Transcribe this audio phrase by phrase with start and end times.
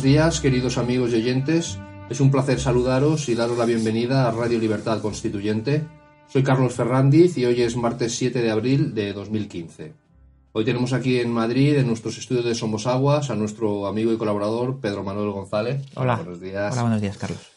[0.00, 1.78] Buenos días, queridos amigos y oyentes.
[2.08, 5.84] Es un placer saludaros y daros la bienvenida a Radio Libertad Constituyente.
[6.26, 9.92] Soy Carlos Ferrandiz y hoy es martes 7 de abril de 2015.
[10.52, 14.16] Hoy tenemos aquí en Madrid, en nuestros estudios de Somos Aguas, a nuestro amigo y
[14.16, 15.84] colaborador Pedro Manuel González.
[15.96, 16.16] Hola.
[16.16, 16.72] Buenos días.
[16.72, 17.49] Hola, buenos días, Carlos.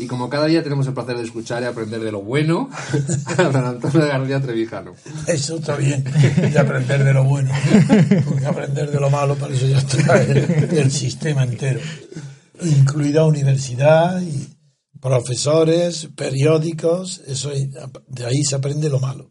[0.00, 2.70] Y como cada día tenemos el placer de escuchar y aprender de lo bueno,
[3.36, 4.94] a don Antonio García Trevijano.
[5.26, 7.50] Eso está bien, de aprender de lo bueno,
[8.26, 10.38] porque aprender de lo malo, para eso ya está el,
[10.78, 11.80] el sistema entero,
[12.62, 14.48] incluida universidad y
[15.00, 17.68] profesores, periódicos, eso es-
[18.08, 19.30] de ahí se aprende lo malo.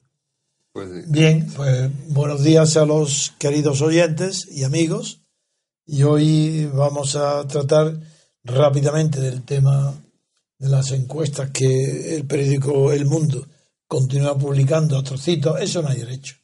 [0.71, 1.01] Pues sí.
[1.07, 5.23] Bien, pues buenos días a los queridos oyentes y amigos,
[5.87, 7.99] y hoy vamos a tratar
[8.43, 9.95] rápidamente del tema
[10.59, 13.47] de las encuestas que el periódico El Mundo
[13.87, 16.35] continúa publicando a trocitos, eso no hay derecho.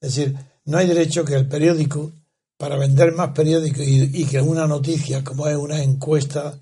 [0.00, 2.12] Es decir, no hay derecho que el periódico,
[2.58, 6.58] para vender más periódicos y, que una noticia, como es una encuesta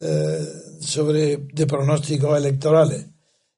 [0.00, 0.46] eh,
[0.80, 3.06] sobre de pronósticos electorales,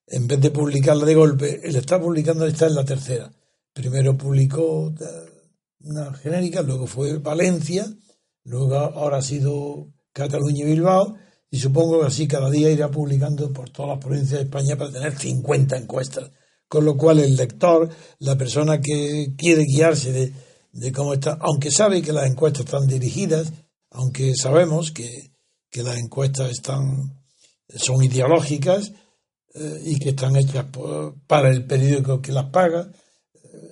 [0.07, 3.33] en vez de publicarla de golpe, él está publicando, esta es la tercera.
[3.73, 5.05] Primero publicó eh,
[5.81, 7.87] una genérica, luego fue Valencia,
[8.45, 11.17] luego ahora ha sido Cataluña y Bilbao,
[11.53, 14.91] y supongo que así cada día irá publicando por todas las provincias de España para
[14.91, 16.31] tener 50 encuestas.
[16.67, 17.91] Con lo cual el lector,
[18.21, 20.33] la persona que quiere guiarse
[20.73, 23.53] de, cómo está, aunque sabe que las encuestas están dirigidas,
[23.91, 25.35] aunque sabemos que,
[25.71, 27.23] que las encuestas están,
[27.69, 28.93] son ideológicas
[29.55, 30.65] eh, y que están hechas
[31.27, 32.91] para el periódico que las paga,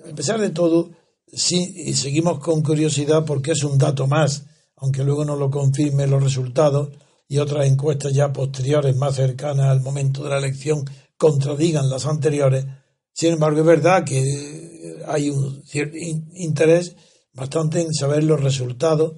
[0.07, 0.91] a pesar de todo,
[1.25, 4.43] sí, y seguimos con curiosidad porque es un dato más,
[4.75, 6.89] aunque luego no lo confirmen los resultados
[7.31, 10.83] y otras encuestas ya posteriores, más cercanas al momento de la elección,
[11.15, 12.65] contradigan las anteriores.
[13.13, 16.97] Sin embargo, es verdad que hay un cierto in- interés
[17.31, 19.13] bastante en saber los resultados,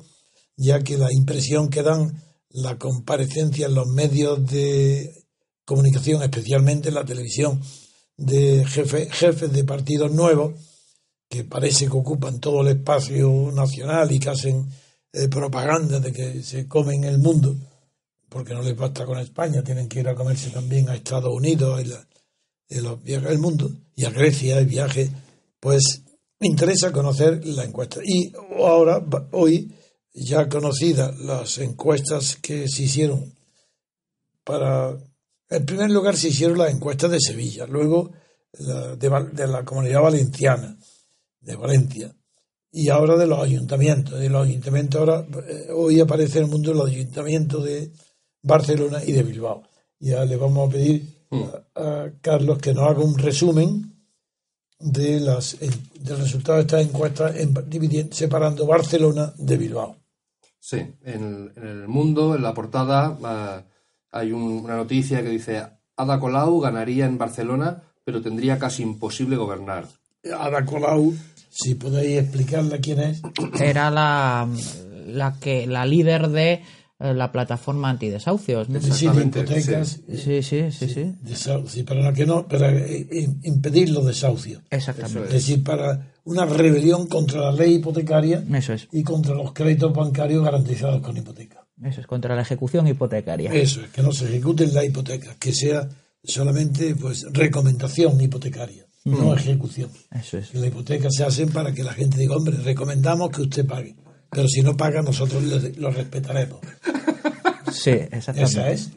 [0.56, 2.22] ya que la impresión que dan
[2.52, 5.12] la comparecencia en los medios de
[5.66, 7.60] comunicación, especialmente en la televisión,
[8.16, 10.54] de jefe- jefes de partidos nuevos,
[11.28, 14.70] que parece que ocupan todo el espacio nacional y que hacen
[15.14, 17.56] eh, propaganda de que se comen el mundo,
[18.34, 21.80] porque no les basta con España, tienen que ir a comerse también a Estados Unidos
[21.82, 22.08] y, la-
[22.82, 25.08] los viajes del mundo, y a Grecia el viaje,
[25.60, 26.02] pues
[26.40, 28.00] me interesa conocer la encuesta.
[28.04, 29.72] Y ahora, hoy,
[30.12, 33.36] ya conocidas las encuestas que se hicieron
[34.44, 34.98] para...
[35.50, 38.12] En primer lugar se hicieron las encuestas de Sevilla, luego
[38.52, 40.76] de, la comunidad valenciana,
[41.40, 42.16] de Valencia,
[42.72, 44.20] y ahora de los ayuntamientos.
[44.20, 47.92] De los ayuntamientos ahora, eh, hoy aparece en el mundo los ayuntamientos de
[48.44, 49.64] Barcelona y de Bilbao.
[50.00, 51.08] Ya le vamos a pedir
[51.76, 53.90] a, a Carlos que nos haga un resumen
[54.80, 59.96] de las del resultado de estas encuestas en- dividiendo- separando Barcelona de Bilbao.
[60.60, 63.64] Sí, en el, en el mundo, en la portada, ah,
[64.12, 65.64] hay un- una noticia que dice
[65.96, 69.88] Ada Colau ganaría en Barcelona, pero tendría casi imposible gobernar.
[70.38, 71.14] Ada Colau,
[71.50, 73.22] si podéis explicarle quién es.
[73.62, 74.48] Era la,
[75.08, 76.62] la que la líder de
[77.00, 78.80] la plataforma antidesahucios, ¿no?
[78.82, 80.00] Sí, de hipotecas.
[80.08, 81.16] Sí, sí, sí,
[81.66, 81.84] sí.
[81.84, 84.62] Para que no, para eh, eh, impedir los desahucios.
[84.70, 85.28] Exactamente.
[85.28, 88.88] Es decir, para una rebelión contra la ley hipotecaria Eso es.
[88.92, 91.66] y contra los créditos bancarios garantizados con hipoteca.
[91.84, 93.52] Eso es contra la ejecución hipotecaria.
[93.52, 95.90] Eso es, que no se ejecuten la hipoteca, que sea
[96.24, 99.90] solamente pues recomendación hipotecaria, no ejecución.
[100.12, 100.50] Eso es.
[100.50, 103.96] Que la hipoteca se hacen para que la gente diga, hombre, recomendamos que usted pague,
[104.34, 105.44] pero si no paga nosotros
[105.78, 106.60] lo respetaremos.
[107.72, 108.44] Sí, exactamente.
[108.44, 108.92] Esa es.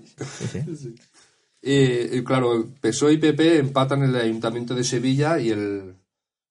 [0.52, 0.94] Sí, sí.
[1.62, 5.96] Y, y claro, PSOE y PP empatan en el Ayuntamiento de Sevilla y el,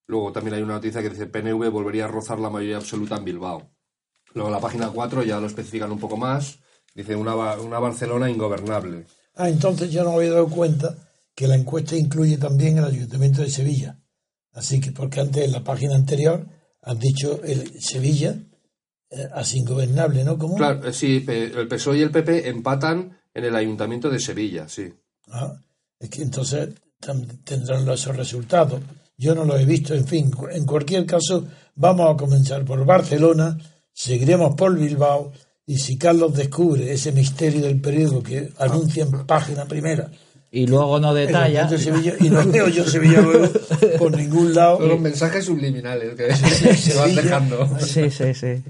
[0.07, 3.25] Luego también hay una noticia que dice PNV volvería a rozar la mayoría absoluta en
[3.25, 3.69] Bilbao.
[4.33, 6.59] Luego la página 4 ya lo especifican un poco más.
[6.93, 9.05] Dice una, una Barcelona ingobernable.
[9.35, 10.95] Ah, entonces yo no me había dado cuenta
[11.33, 13.99] que la encuesta incluye también el Ayuntamiento de Sevilla.
[14.53, 16.45] Así que, porque antes en la página anterior
[16.81, 18.37] han dicho el Sevilla
[19.33, 20.37] así ingobernable, ¿no?
[20.37, 20.55] ¿Cómo?
[20.55, 24.93] Claro, eh, sí, el PSOE y el PP empatan en el Ayuntamiento de Sevilla, sí.
[25.29, 25.53] Ah,
[25.99, 26.69] es que entonces
[27.43, 28.81] tendrán esos resultados.
[29.17, 31.45] Yo no los he visto, en fin, en cualquier caso,
[31.75, 33.57] vamos a comenzar por Barcelona,
[33.93, 35.31] seguiremos por Bilbao,
[35.65, 40.09] y si Carlos descubre ese misterio del periódico que anuncia en página primera
[40.55, 41.67] y luego no detalla.
[42.19, 43.49] y no veo yo Sevilla luego
[43.97, 44.77] por ningún lado.
[44.77, 46.33] Son los mensajes subliminales que
[46.75, 47.69] se van dejando.
[47.79, 48.63] Sí, sí, sí.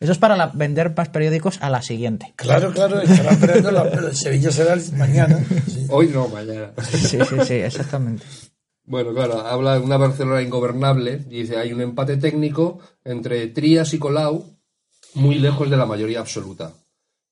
[0.00, 2.34] Eso es para vender más periódicos a la siguiente.
[2.36, 5.38] Claro, claro, estarán esperando la, Sevilla será mañana.
[5.88, 6.72] Hoy no, mañana.
[6.82, 8.24] Sí, sí, sí, exactamente.
[8.86, 11.18] Bueno, claro, habla de una Barcelona ingobernable.
[11.18, 14.58] Dice, hay un empate técnico entre Trías y Colau,
[15.14, 16.74] muy lejos de la mayoría absoluta.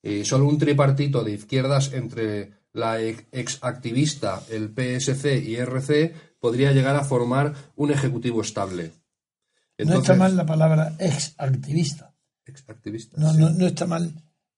[0.03, 6.73] Y solo un tripartito de izquierdas entre la ex activista, el PSC y RC podría
[6.73, 8.93] llegar a formar un ejecutivo estable.
[9.79, 12.12] no está mal la palabra ex activista.
[12.45, 13.17] Ex activista.
[13.19, 14.13] No, no, está mal,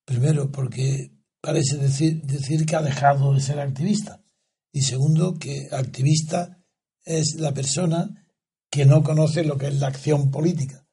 [0.05, 4.23] primero, porque parece decir, decir que ha dejado de ser activista.
[4.73, 6.65] Y segundo, que activista
[7.05, 8.27] es la persona
[8.71, 10.87] que no conoce lo que es la acción política.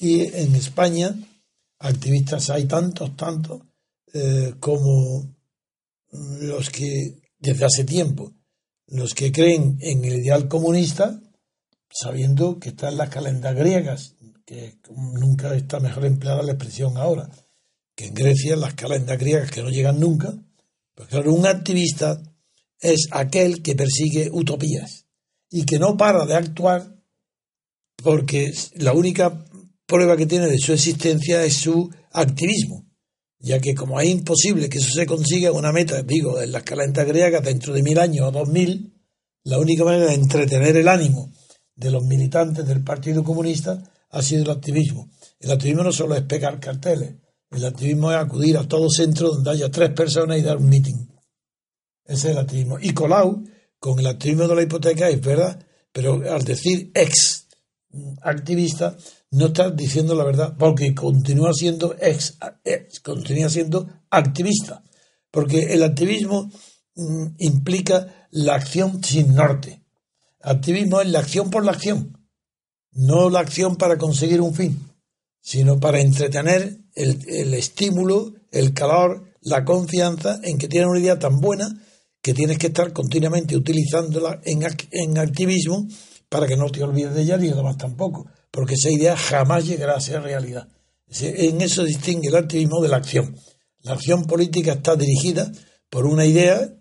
[0.00, 1.14] Y en España,
[1.78, 3.62] activistas hay tantos, tantos,
[4.12, 5.36] eh, como
[6.10, 8.34] los que desde hace tiempo,
[8.86, 11.20] los que creen en el ideal comunista,
[11.88, 14.16] sabiendo que están las calendas griegas,
[14.50, 17.30] que nunca está mejor empleada la expresión ahora,
[17.94, 20.34] que en Grecia las calendas griegas que no llegan nunca,
[20.96, 22.20] pues claro, un activista
[22.80, 25.06] es aquel que persigue utopías
[25.52, 26.96] y que no para de actuar
[28.02, 29.44] porque la única
[29.86, 32.88] prueba que tiene de su existencia es su activismo
[33.38, 37.06] ya que como es imposible que eso se consiga una meta, digo, en las calentas
[37.06, 39.00] griegas dentro de mil años o dos mil,
[39.44, 41.32] la única manera de entretener el ánimo
[41.76, 43.80] de los militantes del Partido Comunista
[44.10, 45.10] ha sido el activismo.
[45.38, 47.14] El activismo no solo es pegar carteles,
[47.50, 51.08] el activismo es acudir a todo centro donde haya tres personas y dar un meeting.
[52.04, 52.78] Ese es el activismo.
[52.80, 53.44] Y Colau,
[53.78, 57.48] con el activismo de la hipoteca, es verdad, pero al decir ex
[58.22, 58.96] activista,
[59.32, 62.38] no está diciendo la verdad, porque continúa siendo ex,
[63.02, 64.82] continúa siendo activista,
[65.30, 66.50] porque el activismo
[66.94, 69.82] mm, implica la acción sin norte.
[70.42, 72.19] Activismo es la acción por la acción,
[72.92, 74.78] no la acción para conseguir un fin,
[75.40, 81.40] sino para entretener el, estímulo, el calor, la confianza en que tienes una idea tan
[81.40, 81.68] buena
[82.22, 85.86] que tienes que estar continuamente utilizándola en, en activismo
[86.28, 89.94] para que no te olvides de ella ni demás tampoco porque esa idea jamás llegará
[89.94, 90.68] a ser realidad.
[91.20, 93.36] En eso distingue el activismo de la acción.
[93.82, 95.50] La acción política está dirigida
[95.88, 96.72] por una idea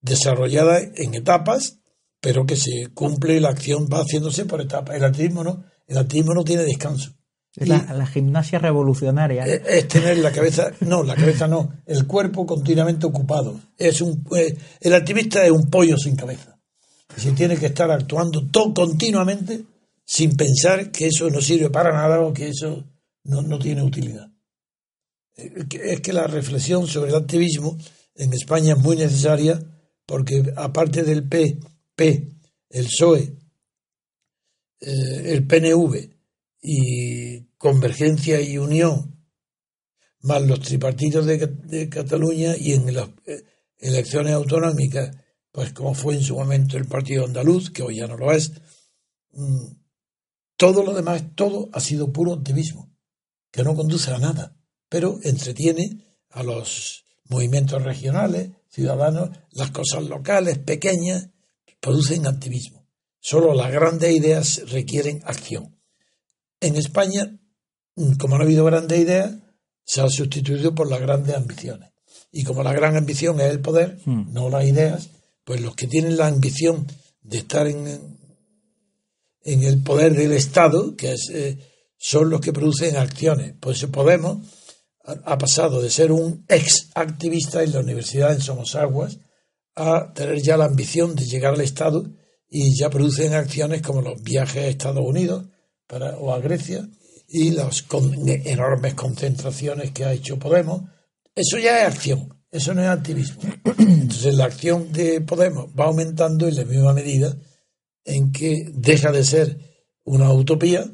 [0.00, 1.78] desarrollada en etapas,
[2.22, 4.94] pero que se cumple la acción va haciéndose por etapas.
[4.94, 7.10] El activismo no, el activismo no tiene descanso.
[7.54, 9.44] Es la, gimnasia revolucionaria.
[9.44, 13.60] Es, tener la cabeza, no, la cabeza no, el cuerpo continuamente ocupado.
[13.76, 16.58] Es un, eh, el activista es un pollo sin cabeza.
[17.16, 19.64] Se tiene que estar actuando todo continuamente
[20.04, 22.84] sin pensar que eso no sirve para nada o que eso
[23.24, 24.30] no, tiene utilidad.
[25.36, 27.76] Eh, es que la reflexión sobre el activismo
[28.14, 29.60] en España es muy necesaria
[30.06, 31.58] porque aparte del P,
[31.94, 32.32] P
[32.72, 33.36] el PSOE,
[34.80, 36.10] eh, el PNV
[36.62, 39.26] y Convergencia y Unión,
[40.20, 43.44] más los tripartitos de, Cataluña y en las eh,
[43.78, 45.16] elecciones autonómicas,
[45.50, 48.52] pues como fue en su momento el Partido Andaluz, que hoy ya no lo es,
[49.32, 49.66] mm,
[50.56, 52.90] todo lo demás, todo ha sido puro optimismo,
[53.50, 54.56] que no conduce a nada,
[54.88, 61.31] pero entretiene a los movimientos regionales, ciudadanos, las cosas locales, pequeñas,
[61.82, 62.88] producen activismo.
[63.20, 65.76] Solo las grandes ideas requieren acción.
[66.60, 67.38] En España,
[68.18, 69.34] como no ha habido grandes ideas,
[69.84, 71.90] se ha sustituido por las grandes ambiciones.
[72.30, 74.32] Y como la gran ambición es el poder, hmm.
[74.32, 75.10] no las ideas,
[75.44, 76.86] pues los que tienen la ambición
[77.20, 78.16] de estar en,
[79.42, 81.58] en el poder del Estado, que es, eh,
[81.98, 83.54] son los que producen acciones.
[83.58, 84.38] Por eso Podemos
[85.04, 89.18] ha, pasado de ser un ex activista en la Universidad en Somosaguas
[89.74, 92.04] a tener ya la ambición de llegar al Estado
[92.48, 95.46] y ya producen acciones como los viajes a Estados Unidos
[95.86, 96.88] para, o a Grecia
[97.28, 97.86] y las
[98.44, 100.82] enormes concentraciones que ha hecho Podemos.
[101.34, 103.40] Eso ya es acción, eso no es activismo.
[103.78, 107.34] Entonces la acción de Podemos va aumentando en la misma medida
[108.04, 109.58] en que deja de ser
[110.04, 110.84] una utopía,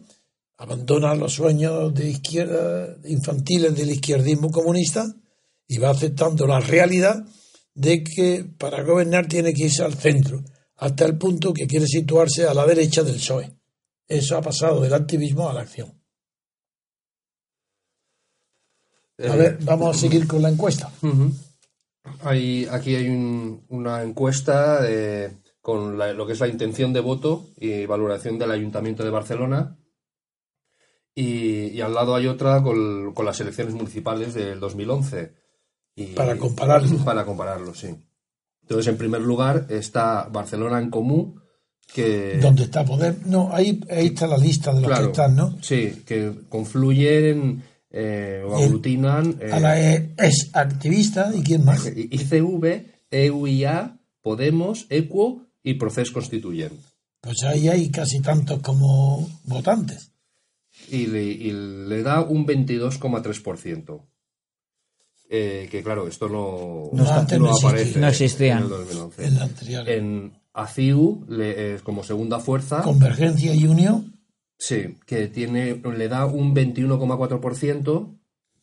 [0.59, 5.13] abandona los sueños de izquierda infantiles del izquierdismo comunista
[5.67, 7.25] y va aceptando la realidad
[7.79, 10.43] de que para gobernar tiene que irse al centro,
[10.77, 13.53] hasta el punto que quiere situarse a la derecha del PSOE.
[14.09, 15.93] Eso ha pasado del activismo a la acción.
[19.21, 20.91] A ver, vamos a seguir con la encuesta.
[22.23, 27.01] Hay- aquí hay un- una encuesta eh, con la- lo que es la intención de
[27.01, 29.77] voto y valoración del Ayuntamiento de Barcelona.
[31.15, 35.35] Y, y al lado hay otra con, con las elecciones municipales del 2011.
[35.99, 36.97] Y- Para compararlo.
[37.05, 37.89] Para compararlo, sí.
[38.63, 41.41] Entonces, en primer lugar está Barcelona en Común,
[41.93, 42.39] que...
[42.41, 43.17] ¿Dónde está Poder?
[43.27, 45.57] No, ahí, ahí está la lista de los Claro, que están, ¿no?
[45.63, 51.87] Sí, que confluyen eh, o aglutinan eh, A la E- es activista y quién más.
[51.87, 56.77] ICV, EUIA, Podemos, ECUO y Proceso Constituyente.
[57.23, 60.13] Pues ahí hay casi tantos como votantes.
[60.91, 64.03] Y le, y le da un 22,3%.
[65.31, 67.69] Eh, que claro, esto no, No, antes no existía.
[67.69, 68.53] aparece No existía.
[68.57, 69.25] en el 2011.
[69.27, 69.89] En la anterior.
[69.89, 74.15] En ACIU, le- eh, como segunda fuerza, Convergencia y Unión
[74.59, 78.15] sí, que tiene, le da un 21,4%.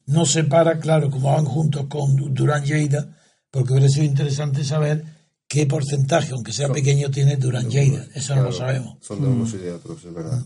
[0.08, 3.16] no se para, claro, como van juntos con Durán Lleida,
[3.52, 5.04] porque hubiera sido interesante saber
[5.48, 8.06] qué porcentaje, aunque sea pequeño, tiene Durán Lleida.
[8.14, 8.98] Eso no lo sabemos.
[9.02, 10.44] Son de unos y de otros, es verdad.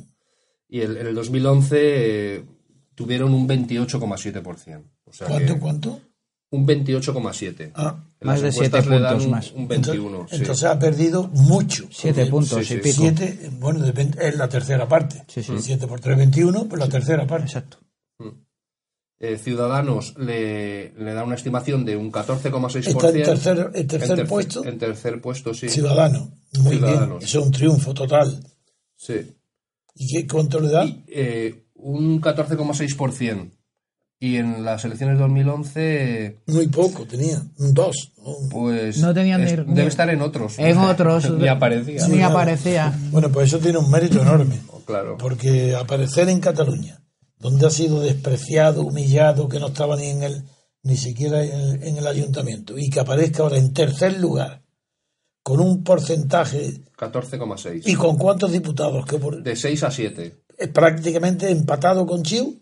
[0.68, 1.78] Y el- en el 2011
[2.36, 2.44] eh,
[2.96, 4.84] tuvieron un 28,7%.
[5.06, 6.00] O sea ¿Cuánto, que cuánto?
[6.51, 7.72] Un 28,7%.
[7.75, 9.51] Ah, Más de siete encuestas le dan puntos un- más.
[9.51, 10.36] Un entonces, 21, sí.
[10.38, 11.88] entonces ha perdido mucho.
[11.91, 12.96] Siete Porque puntos sí, y pico.
[13.01, 15.24] Siete, bueno, depende, es la tercera parte.
[15.27, 15.53] Sí, sí.
[15.60, 17.46] 7 por 3, 21, pues la tercera parte.
[17.46, 17.77] Exacto.
[19.22, 22.88] Eh, Ciudadanos le, le da una estimación de un 14,6%.
[22.88, 25.68] Está en tercer, en tercer En tercer- puesto, En tercer puesto, sí.
[25.68, 26.32] Ciudadano.
[26.60, 27.08] Muy Ciudadanos.
[27.20, 27.24] bien.
[27.24, 28.39] Eso es un triunfo total.
[28.96, 29.36] Sí.
[29.96, 30.86] ¿Y qué, cuánto le da?
[30.86, 33.51] Y, eh, un 14,6%.
[34.22, 38.12] Y en las elecciones de 2011, Muy poco tenía, un 2.
[38.52, 38.98] pues.
[38.98, 40.60] No tenían es- ni- debe ni- estar en otros.
[40.60, 41.30] En otros.
[41.32, 42.06] Ni aparecía.
[42.10, 42.94] Ni aparecía.
[43.12, 44.60] Bueno, pues eso tiene un mérito enorme.
[44.86, 45.18] Claro.
[45.18, 47.02] Porque aparecer en Cataluña,
[47.38, 50.44] donde ha sido despreciado, humillado, que no estaba ni en el
[50.82, 54.64] ni siquiera en el, en el ayuntamiento, y que aparezca ahora en tercer lugar,
[55.44, 57.84] con un porcentaje, 14,6.
[57.86, 59.06] ¿y con cuántos diputados?
[59.06, 60.42] que por- De 6 a 7.
[60.58, 62.62] es prácticamente empatado con Chiu.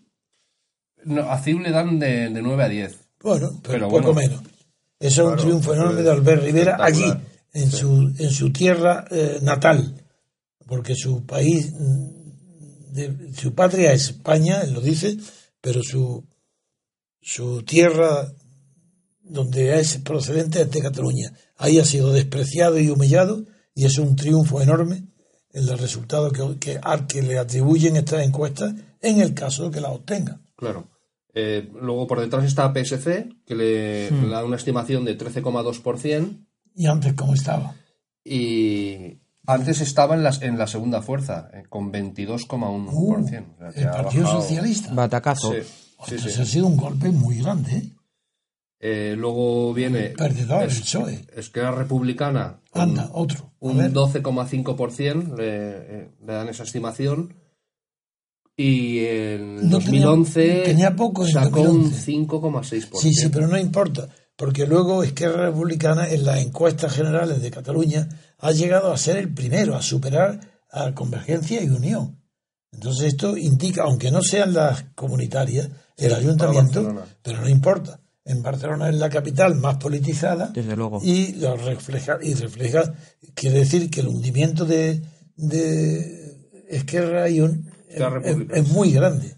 [1.08, 2.98] No, a CIU le dan de, de 9 a 10.
[3.22, 4.30] Bueno, pero, Pero poco bueno.
[4.30, 4.42] menos.
[5.00, 7.04] Eso es un triunfo enorme de Albert Rivera allí,
[7.52, 9.94] en, su, en su tierra eh, natal,
[10.66, 11.72] porque su país,
[12.92, 15.16] de- su patria es España, él lo dice,
[15.60, 16.24] pero su,
[17.20, 18.32] su tierra
[19.22, 21.32] donde es procedente es de Cataluña.
[21.56, 25.04] Ahí ha sido despreciado y humillado y es un triunfo enorme
[25.52, 29.70] en el resultado que, que, al que le atribuyen estas encuestas en el caso de
[29.70, 30.40] que las obtenga.
[30.56, 30.88] Claro.
[31.40, 34.22] Eh, luego por detrás está PSC, que le, Hmm.
[34.24, 36.46] le da una estimación de 13,2%.
[36.74, 37.74] ¿Y antes cómo estaba?
[38.24, 42.90] Y antes estaba en, las, en la segunda fuerza, eh, con 22,1%.
[42.92, 44.92] Uh, O sea, el Partido bajado- Socialista.
[44.94, 45.52] Batacazo.
[45.52, 46.40] Sí, sí, Ostras, sí.
[46.42, 47.82] ha sido un golpe muy grande, ¿eh?
[48.80, 51.26] Eh, luego viene Perdedor, el es- PSOE.
[51.36, 53.52] Esquerra Republicana, Anda, otro.
[53.60, 53.92] A un ver.
[53.92, 57.34] 12,5% le, eh, le dan esa estimación.
[58.60, 61.94] Y en No 2011 tenía- tenía poco en sacó 2011.
[61.96, 62.98] un 5,6%.
[63.00, 68.08] Sí, sí, pero no importa, porque luego Esquerra Republicana en las encuestas generales de Cataluña
[68.38, 70.40] ha llegado a ser el primero, a superar
[70.72, 72.20] a Convergencia y Unión.
[72.72, 78.00] Entonces esto indica, aunque no sean las comunitarias, el ayuntamiento, pero no importa.
[78.24, 81.00] En Barcelona es la capital más politizada Desde luego.
[81.02, 82.92] y lo refleja, y refleja,
[83.34, 85.00] quiere decir que el hundimiento de,
[85.36, 86.34] de
[86.68, 89.34] Esquerra y Un- es, es muy grande.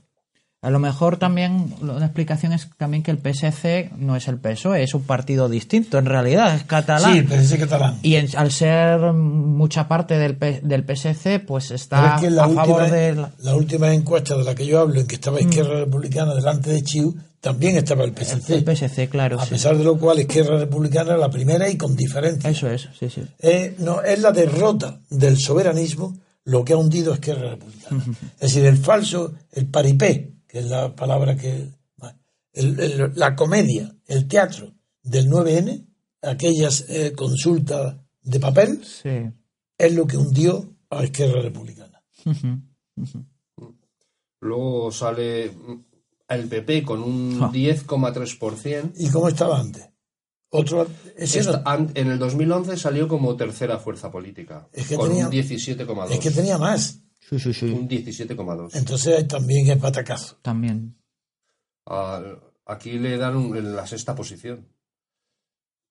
[0.62, 4.82] A lo mejor también una explicación es también que el PSC no es el PSOE,
[4.82, 7.12] es un partido distinto, en realidad es catalán.
[7.14, 7.98] Sí, el PSC catalán.
[8.02, 12.42] Y en- al ser mucha parte del, P- del PSC, pues está es que la
[12.44, 15.14] a última, favor de la- la última encuesta de la que yo hablo, en que
[15.14, 15.48] estaba Mm.
[15.48, 18.54] Izquierda Republicana delante de Chiu, también estaba el PSC.
[18.56, 19.40] el PSC, claro.
[19.40, 19.52] a sí.
[19.52, 22.50] pesar de lo cual, Izquierda Republicana era la primera y con diferencia.
[22.50, 23.22] Eso es, sí, sí.
[23.38, 28.04] Eh, no, es la derrota del soberanismo lo que ha hundido a Izquierda Republicana.
[28.34, 31.68] Es decir, el falso, el paripé, que es la palabra que...
[32.52, 35.86] el- el- la comedia, el teatro del 9N,
[36.22, 39.08] aquellas eh, consultas de papel, Sí.
[39.78, 42.02] es lo que hundió a Izquierda Republicana.
[44.40, 45.50] Luego sale
[46.28, 47.50] el PP con un Ah.
[47.52, 48.92] 10,3%.
[48.96, 49.86] ¿Y cómo estaba antes?
[50.52, 51.62] Otro, ese Esta-
[51.94, 56.10] en el 2011 salió como tercera fuerza política, Es que con tenía- un 17,2.
[56.10, 56.98] es que tenía más.
[57.28, 57.66] Sí, sí, sí.
[57.66, 58.74] Un 17,2.
[58.74, 60.38] Entonces también es patacazo.
[60.42, 60.96] También.
[61.86, 62.20] Ah,
[62.66, 64.66] aquí le dan un- en la sexta posición.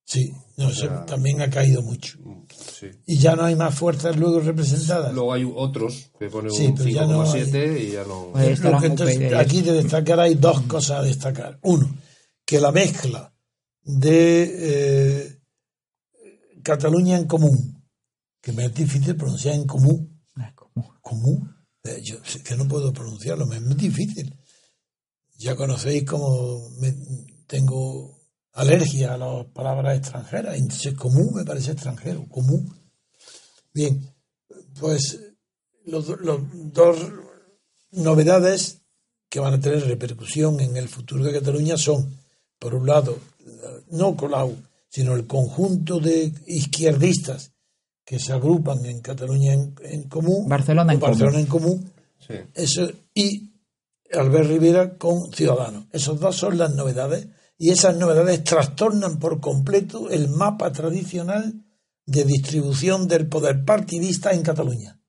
[0.06, 2.18] Sí, no, eso sea- también ha caído mucho.
[2.24, 2.88] Mm, Sí.
[3.06, 5.14] Y ya no hay más fuerzas luego representadas.
[5.14, 8.30] Luego hay otros que ponen Sí, un pero ya no 5,7 y ya no.
[8.34, 11.60] Pues- entonces, aquí de destacar hay dos cosas a destacar.
[11.62, 11.96] Uno,
[12.44, 13.32] que la mezcla
[13.84, 15.40] de eh,
[16.64, 17.84] Cataluña en común,
[18.42, 20.22] que me es difícil pronunciar en común,
[21.02, 24.36] común, eh, yo que no puedo pronunciarlo, me es muy difícil.
[25.38, 26.96] Ya conocéis cómo me-
[27.48, 28.20] tengo
[28.54, 32.76] alergia a las palabras extranjeras, entonces común me parece extranjero, común.
[33.74, 34.14] Bien,
[34.80, 35.20] pues
[35.86, 36.42] los, los
[36.74, 36.98] dos
[37.92, 38.82] novedades
[39.30, 42.18] que van a tener repercusión en el futuro de Cataluña son,
[42.60, 43.18] por un lado,
[43.90, 44.56] no Colau,
[44.90, 47.52] sino el conjunto de izquierdistas
[48.06, 50.48] que se agrupan en Cataluña en, en común,
[51.00, 52.34] Barcelona en común, Sí.
[52.54, 53.54] eso, y
[54.12, 55.86] Albert Rivera con Ciudadanos.
[55.92, 57.28] Esos dos son las novedades
[57.58, 61.66] y esas novedades trastornan por completo el mapa tradicional
[62.06, 65.00] de distribución del poder partidista en Cataluña.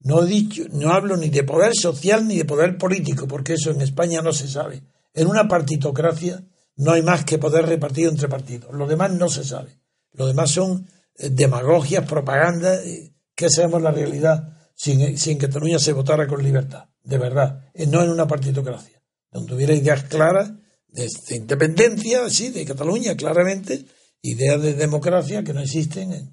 [0.00, 3.70] No he dicho, no hablo ni de poder social ni de poder político, porque eso
[3.70, 4.82] en España no se sabe.
[5.14, 6.44] En una partitocracia
[6.78, 8.72] no hay más que poder repartido entre partidos.
[8.72, 9.78] Lo demás no se sabe.
[10.12, 15.78] Lo demás son eh, demagogias, propaganda, eh, que sabemos la realidad sin, sin que Cataluña
[15.78, 20.52] se votara con libertad, de verdad, eh, no en una partitocracia, donde hubiera ideas claras
[20.86, 23.84] de, de independencia, sí, de Cataluña, claramente,
[24.22, 26.30] ideas de democracia que no existen, eh,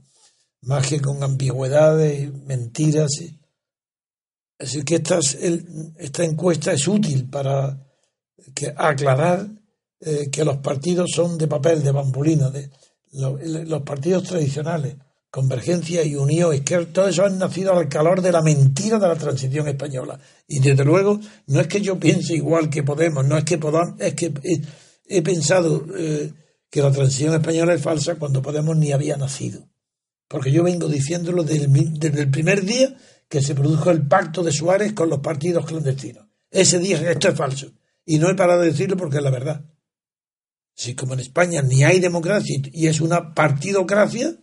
[0.61, 3.11] más que con ambigüedades mentiras.
[4.59, 7.85] Así que esta encuesta es útil para
[8.77, 9.47] aclarar
[10.01, 12.69] eh, que los partidos son de papel, de bambolina, de
[13.13, 14.95] los partidos tradicionales,
[15.35, 19.15] Convergencia y Unión, Izquierda, todo eso han nacido al calor de la mentira de la
[19.15, 20.17] transición española.
[20.47, 23.99] Y desde luego, no es que yo piense igual que Podemos, no es que Podamos,
[23.99, 24.33] es que
[25.05, 26.31] he, pensado eh,
[26.69, 29.67] que la transición española es falsa cuando Podemos ni había nacido.
[30.29, 32.95] Porque yo vengo diciéndolo desde el, desde el primer día
[33.27, 36.25] que se produjo el pacto de Suárez con los partidos clandestinos.
[36.49, 37.73] Ese día esto es falso.
[38.05, 39.65] Y no he parado de decirlo porque es la verdad.
[40.75, 44.35] Si como en España ni hay democracia y es una partidocracia,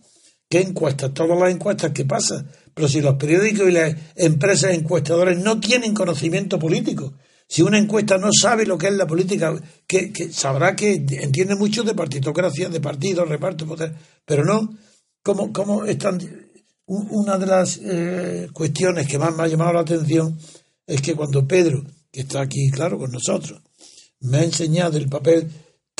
[0.49, 1.13] ¿qué encuestas?
[1.13, 2.47] Todas las encuestas que pasa.
[2.75, 7.13] Pero si los periódicos y las empresas encuestadores no tienen conocimiento político,
[7.47, 9.55] si una encuesta no sabe lo que es la política,
[9.87, 14.75] que, sabrá que entiende mucho de partitocracia, de partidos, reparto, poder, pero no,
[15.23, 16.19] ¿cómo, cómo están?
[16.87, 20.39] Una de las eh, cuestiones que más me ha llamado la atención
[20.87, 23.61] es que cuando Pedro, que está aquí, claro, con nosotros,
[24.21, 25.51] me ha enseñado el papel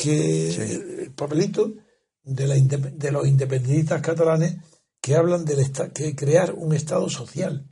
[0.03, 1.71] que el papelito
[2.23, 4.57] de, la de los independentistas catalanes
[5.01, 5.59] que hablan del
[5.93, 7.65] que crear un estado social.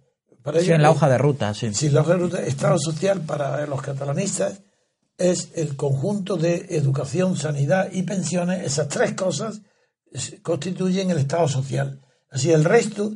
[0.44, 1.74] Para Sí, ellos, en la hoja de ruta, sí.
[1.74, 4.62] Sí, la hoja de ruta, Estado social para los catalanistas
[5.17, 8.65] es el conjunto de educación, sanidad y pensiones.
[8.65, 9.62] Esas tres cosas
[10.41, 12.02] constituyen el Estado social.
[12.30, 13.13] Así el resto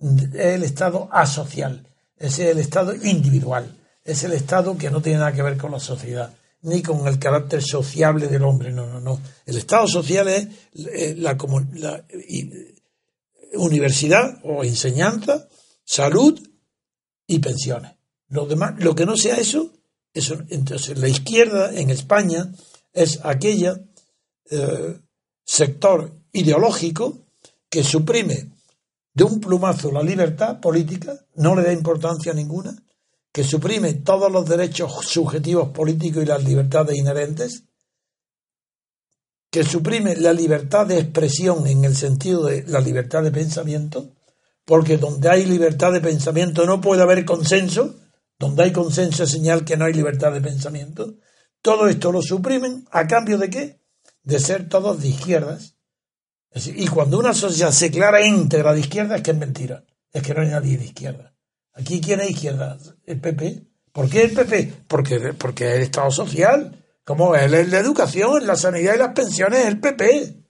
[0.00, 5.32] es el Estado asocial, es el Estado individual, es el Estado que no tiene nada
[5.32, 9.20] que ver con la sociedad, ni con el carácter sociable del hombre, no, no, no.
[9.46, 11.36] El Estado social es eh, la,
[11.74, 12.04] la-
[13.54, 15.48] universidad o enseñanza,
[15.84, 16.38] salud
[17.26, 17.92] y pensiones.
[18.28, 19.72] Lo demás, lo que no sea eso,
[20.12, 22.52] eso entonces la izquierda en España
[22.92, 23.80] es aquella
[24.50, 24.98] eh,
[25.44, 27.26] sector ideológico
[27.70, 28.50] que suprime
[29.14, 32.76] de un plumazo la libertad política, no le da importancia ninguna,
[33.32, 37.64] que suprime todos los derechos subjetivos políticos y las libertades inherentes,
[39.50, 44.14] que suprime la libertad de expresión en el sentido de la libertad de pensamiento,
[44.64, 47.96] porque donde hay libertad de pensamiento no puede haber consenso,
[48.38, 51.14] donde hay consenso es señal que no hay libertad de pensamiento.
[51.62, 53.80] Todo esto lo suprimen a cambio de qué?
[54.22, 55.76] De ser todos de izquierdas.
[56.54, 60.34] Y cuando una sociedad se declara íntegra de izquierda es que es mentira, es que
[60.34, 61.34] no hay nadie de izquierda.
[61.78, 63.62] Aquí quién es izquierda, el PP.
[63.92, 64.72] ¿Por qué el PP?
[64.88, 69.14] Porque, porque es el Estado social, como él es la educación, la sanidad y las
[69.14, 70.42] pensiones, el PP.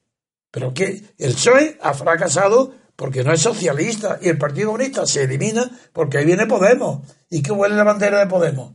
[0.51, 5.25] Pero que el PSOE ha fracasado porque no es socialista y el Partido Comunista se
[5.25, 7.07] elimina porque ahí viene Podemos.
[7.29, 8.75] ¿Y qué huele la bandera de Podemos?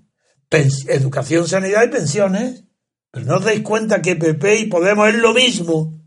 [0.49, 2.63] Educación, sanidad y pensiones.
[3.11, 5.99] Pero no os dais cuenta que PP y Podemos es lo mismo.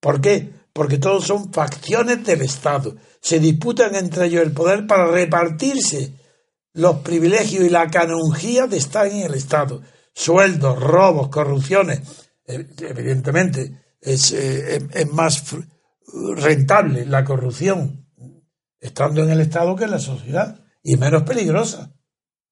[0.00, 0.52] ¿Por qué?
[0.72, 2.96] Porque todos son facciones del Estado.
[3.26, 6.12] Se disputan entre ellos el poder para repartirse
[6.74, 9.82] los privilegios y la canonjía de estar en el Estado.
[10.14, 12.02] Sueldos, robos, corrupciones.
[12.46, 15.42] Eh, Evidentemente, es, eh, es, es más
[16.36, 18.06] rentable la corrupción
[18.78, 21.96] estando en el Estado que en la sociedad y menos peligrosa.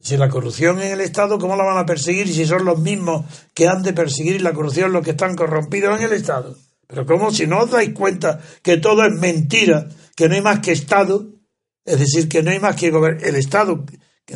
[0.00, 3.26] Si la corrupción en el Estado, ¿cómo la van a perseguir si son los mismos
[3.54, 6.56] que han de perseguir la corrupción los que están corrompidos en el Estado?
[6.88, 10.60] Pero ¿cómo si no os dais cuenta que todo es mentira, que no hay más
[10.60, 11.28] que Estado,
[11.84, 13.84] es decir, que no hay más que el Estado,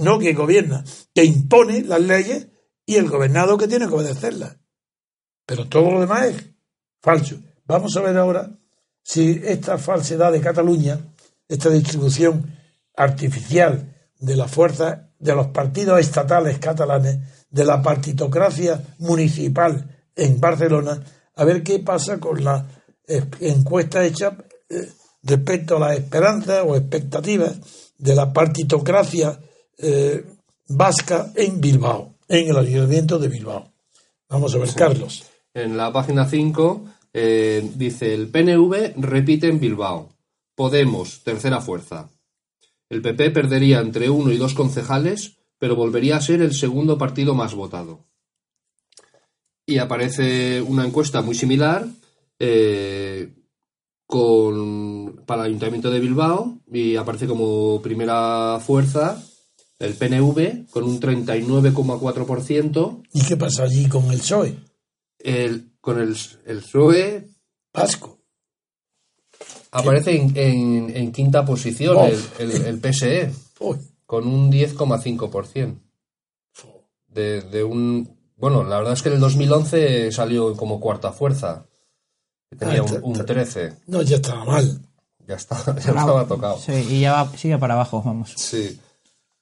[0.00, 2.48] no que gobierna, que impone las leyes
[2.84, 4.58] y el gobernado que tiene que obedecerlas?
[5.46, 6.44] Pero todo lo demás es
[7.00, 7.36] falso.
[7.64, 8.50] Vamos a ver ahora
[9.02, 10.98] si esta falsedad de Cataluña,
[11.48, 12.54] esta distribución
[12.94, 17.18] artificial de la fuerza de los partidos estatales catalanes,
[17.50, 21.02] de la partitocracia municipal en Barcelona,
[21.34, 22.66] a ver qué pasa con la
[23.06, 24.36] eh, encuesta hecha
[24.68, 24.88] eh,
[25.28, 27.60] respecto a las esperanzas o expectativas
[27.98, 29.38] de la partitocracia
[29.76, 30.24] eh,
[30.68, 33.72] vasca en Bilbao, en el ayuntamiento de Bilbao.
[34.28, 35.24] Vamos a ver, Carlos.
[35.54, 40.10] En la página 5 eh, dice el PNV repite en Bilbao.
[40.54, 42.10] Podemos, tercera fuerza.
[42.88, 47.34] El PP perdería entre uno y dos concejales, pero volvería a ser el segundo partido
[47.34, 48.06] más votado.
[49.66, 51.86] Y aparece una encuesta muy similar
[52.38, 53.32] eh,
[54.08, 59.22] con, para el Ayuntamiento de Bilbao y aparece como primera fuerza
[59.78, 63.02] el PNV con un 39,4%.
[63.12, 64.56] ¿Y qué pasa allí con el PSOE?
[65.18, 66.16] El, con el,
[66.46, 67.28] el PSOE
[67.74, 68.18] Vasco.
[69.72, 72.40] aparece en, en- en quinta posición Uf.
[72.40, 75.78] el, el- el PSE Uy, con un 10,5%.
[77.08, 78.16] De, de un.
[78.36, 81.66] Bueno, la verdad es que en el 2011 salió como cuarta fuerza.
[82.56, 83.74] Tenía Ah, un, un ta- 13.
[83.88, 84.80] no, ya estaba mal.
[85.26, 86.58] Ya, está, ya estaba tocado.
[86.58, 88.32] Sí, y ya va- sigue para abajo, vamos.
[88.36, 88.78] Sí.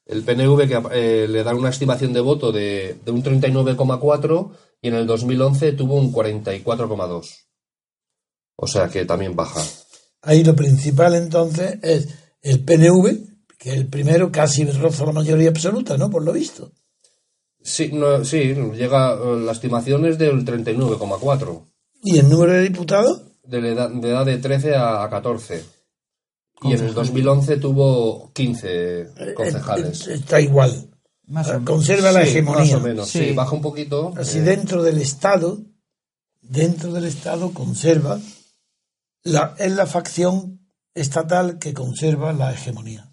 [0.06, 4.50] El PNV que eh, le dan una estimación de voto de, de un 39,4
[4.82, 7.26] y en el 2011 tuvo un 44,2.
[8.56, 9.60] O sea que también baja.
[10.22, 12.08] Ahí lo principal entonces es
[12.42, 13.18] el PNV,
[13.58, 16.08] que el primero casi roza la mayoría absoluta, ¿no?
[16.10, 16.72] Por lo visto.
[17.62, 21.64] Sí, no, sí llega, eh, la estimación es del 39,4.
[22.02, 23.22] ¿Y el número de diputados?
[23.44, 25.64] De, la edad, de edad de 13 a, a 14.
[26.62, 30.06] Y en el 2011 tuvo 15 concejales.
[30.06, 30.90] Eh, eh, Está igual.
[31.26, 31.66] Más o menos.
[31.66, 32.60] Conserva la Sí, hegemonía.
[32.60, 33.18] Más o menos, sí.
[33.18, 33.32] Sí.
[33.34, 34.14] Baja un poquito.
[34.16, 35.58] Así eh, dentro del Estado,
[36.40, 38.18] dentro del Estado conserva,
[39.24, 40.60] la, es la facción
[40.94, 43.12] estatal que conserva la hegemonía.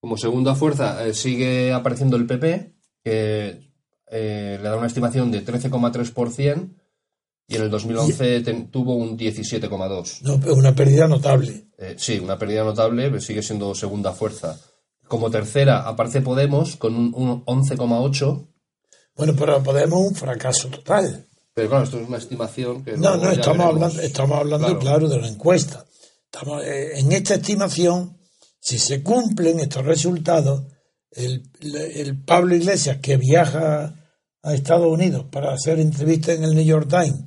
[0.00, 3.72] Como segunda fuerza eh, sigue apareciendo el PP, que
[4.08, 6.68] eh, le da una estimación de 13,3%
[7.46, 10.22] y en el 2011 ten- tuvo un 17,2%.
[10.22, 11.66] No, pero una pérdida notable.
[11.78, 14.58] Eh, sí, una pérdida notable, pero sigue siendo segunda fuerza.
[15.06, 18.48] Como tercera aparece Podemos con un, un 11,8%.
[19.16, 21.26] Bueno, pero Podemos un fracaso total.
[21.52, 22.96] Pero claro, esto es una estimación que...
[22.96, 23.66] No, no, estamos veremos.
[23.66, 24.80] hablando, estamos hablando Claro.
[24.80, 25.08] claro.
[25.08, 25.84] de la encuesta.
[26.32, 28.18] Estamos, eh, en esta estimación,
[28.58, 30.64] si se cumplen estos resultados,
[31.12, 33.94] el, el Pablo Iglesias que viaja
[34.42, 37.20] a Estados Unidos para hacer entrevistas en el New York Times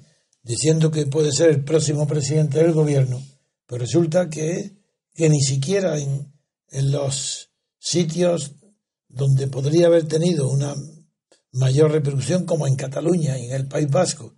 [0.48, 3.22] diciendo que puede ser el próximo presidente del gobierno,
[3.66, 4.78] pues resulta que,
[5.14, 6.32] que ni siquiera en,
[6.70, 8.56] en los sitios
[9.10, 10.74] donde podría haber tenido una
[11.52, 14.36] mayor repercusión como en Cataluña y en el País Vasco,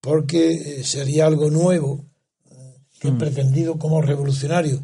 [0.00, 2.06] porque eh, sería algo nuevo,
[2.50, 4.80] eh, que pretendido como revolucionario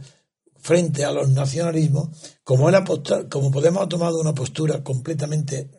[0.57, 2.09] frente a los nacionalismos,
[2.43, 2.77] como, él
[3.31, 5.71] como Podemos ha tomado una postura completamente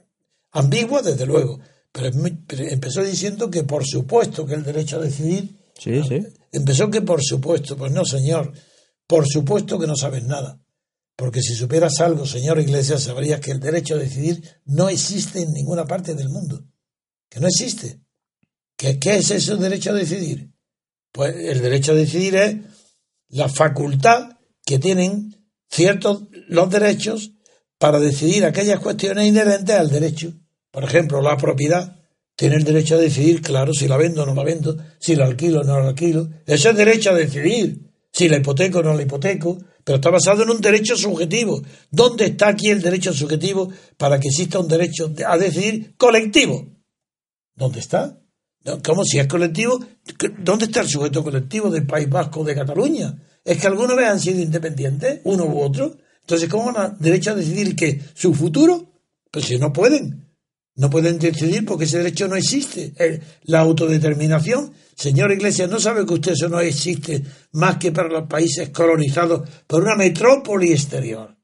[0.51, 1.59] ambigua, desde luego,
[1.95, 2.11] pero,
[2.45, 6.21] pero empezó diciendo que por supuesto que el derecho a decidir, Sí, sí.
[6.51, 8.51] empezó que por supuesto, pues no señor,
[9.07, 10.59] por supuesto que no sabes nada.
[11.15, 15.53] Porque si supieras algo, señor Iglesias, sabrías que el derecho a decidir no existe en
[15.53, 16.65] ninguna parte del mundo.
[17.29, 18.01] Que no existe.
[18.75, 20.51] ¿Qué, qué es ese derecho a decidir?
[21.13, 22.55] Pues el derecho a decidir es
[23.29, 24.31] la facultad
[24.65, 27.31] que tienen ciertos los derechos
[27.77, 30.33] para decidir aquellas cuestiones inherentes al derecho.
[30.75, 31.95] Por ejemplo, la propiedad
[32.35, 35.23] tiene el derecho a decidir, claro, si la vendo o no la vendo, si la
[35.23, 36.27] alquilo o no la alquilo.
[36.45, 40.43] Eso es derecho a decidir, si la hipoteco o no la hipoteco, pero está basado
[40.43, 41.61] en un derecho subjetivo.
[41.89, 46.67] ¿Dónde está aquí el derecho subjetivo para que exista un derecho a decidir colectivo?
[47.55, 48.19] ¿Dónde está?
[48.83, 49.79] ¿Cómo si es colectivo?
[50.39, 53.15] ¿Dónde está el sujeto colectivo del País Vasco de Cataluña?
[53.45, 55.95] ¿Es que alguna vez han sido independientes, uno u otro?
[56.19, 58.91] Entonces, ¿cómo van a derecho a decidir que su futuro?
[59.31, 60.24] Pues si no pueden.
[60.75, 62.93] No pueden decidir porque ese derecho no existe.
[62.99, 68.09] Eh, La autodeterminación, señor Iglesias, ¿no sabe que usted eso no existe más que para
[68.09, 71.37] los países colonizados por una metrópoli exterior?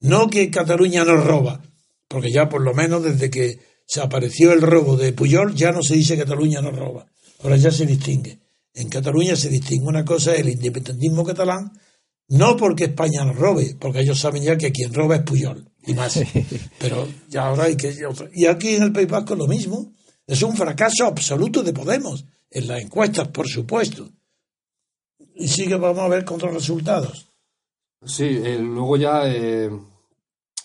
[0.00, 1.62] No que Cataluña nos roba,
[2.08, 5.82] porque ya por lo menos desde que se apareció el robo de Puyol ya no
[5.82, 7.06] se dice Cataluña nos roba.
[7.42, 8.40] Ahora ya se distingue.
[8.72, 11.72] En Cataluña se distingue una cosa, el independentismo catalán,
[12.28, 15.94] no porque España nos robe, porque ellos saben ya que quien roba es Puyol y
[15.94, 16.20] más.
[16.78, 17.94] Pero ya ahora hay que.
[18.32, 19.92] Y aquí en el País Vasco lo mismo.
[20.26, 22.24] Es un fracaso absoluto de Podemos.
[22.50, 24.08] En las encuestas, por supuesto.
[25.34, 27.28] Y sigue, vamos a ver contra resultados.
[28.06, 29.70] Sí, eh, luego ya eh,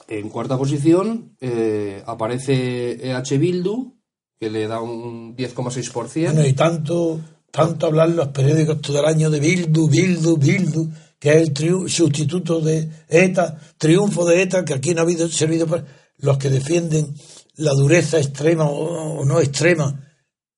[0.07, 3.97] en cuarta posición eh, aparece EH Bildu,
[4.39, 6.25] que le da un 10,6%.
[6.25, 7.19] Bueno, y tanto,
[7.51, 11.89] tanto hablar en los periódicos todo el año de Bildu, Bildu, Bildu, que es el
[11.89, 15.85] sustituto de ETA, triunfo de ETA, que aquí no ha habido servido para
[16.17, 17.13] los que defienden
[17.55, 20.05] la dureza extrema o, no extrema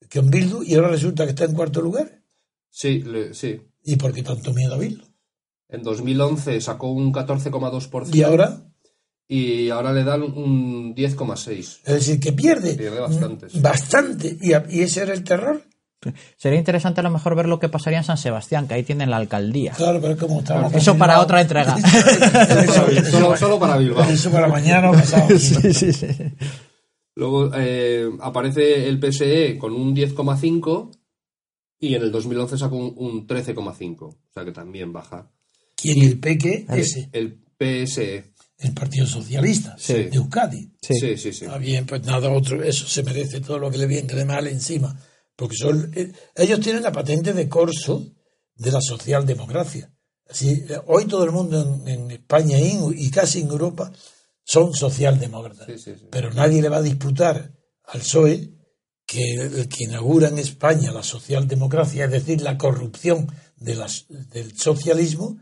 [0.09, 2.21] que en Bildu, y ahora resulta que está en cuarto lugar.
[2.69, 3.61] Sí, sí.
[3.83, 5.05] ¿Y por qué tanto miedo a Bildu?
[5.69, 8.13] En 2011 sacó un 14,2%.
[8.13, 8.61] ¿Y ahora?
[9.25, 11.79] Y ahora le dan un 10,6%.
[11.85, 12.73] Es decir, que pierde.
[12.75, 13.47] Pierde bastante.
[13.61, 14.37] Bastante.
[14.41, 15.63] ¿Y, ese era el terror?
[16.37, 19.09] Sería interesante a lo mejor ver lo que pasaría en San Sebastián, que ahí tienen
[19.09, 19.73] la alcaldía.
[19.73, 20.67] Claro, pero como está.
[20.73, 21.77] Eso para otra entrega.
[23.37, 24.03] solo, para Bilbao.
[24.09, 25.37] Eso para mañana o pasado.
[25.37, 26.07] sí, sí, sí.
[27.15, 30.91] Luego eh, aparece el PSE con un 10,5
[31.79, 34.01] y en el 2011 sacó un, 13,5.
[34.01, 35.29] O sea que también baja.
[35.75, 36.01] ¿Quién?
[36.01, 36.71] ¿El PQ?
[36.73, 37.09] Ese.
[37.11, 38.31] El PSE.
[38.57, 40.71] El Partido Socialista de Euskadi.
[40.81, 40.93] Sí.
[40.93, 41.45] sí, sí, sí.
[41.49, 44.45] Ah, bien, pues nada, otro, eso se merece todo lo que le viene de mal
[44.47, 44.95] encima.
[45.41, 48.13] Porque son, eh, ellos tienen la patente de corso
[48.53, 49.91] de la socialdemocracia.
[50.29, 53.91] Así, hoy todo el mundo en, España y, casi en Europa
[54.43, 55.67] son socialdemócratas.
[56.11, 57.53] Pero nadie le va a disputar
[57.85, 58.51] al PSOE
[59.07, 64.55] que el que inaugura en España la socialdemocracia, es decir, la corrupción de las, del
[64.55, 65.39] socialismo,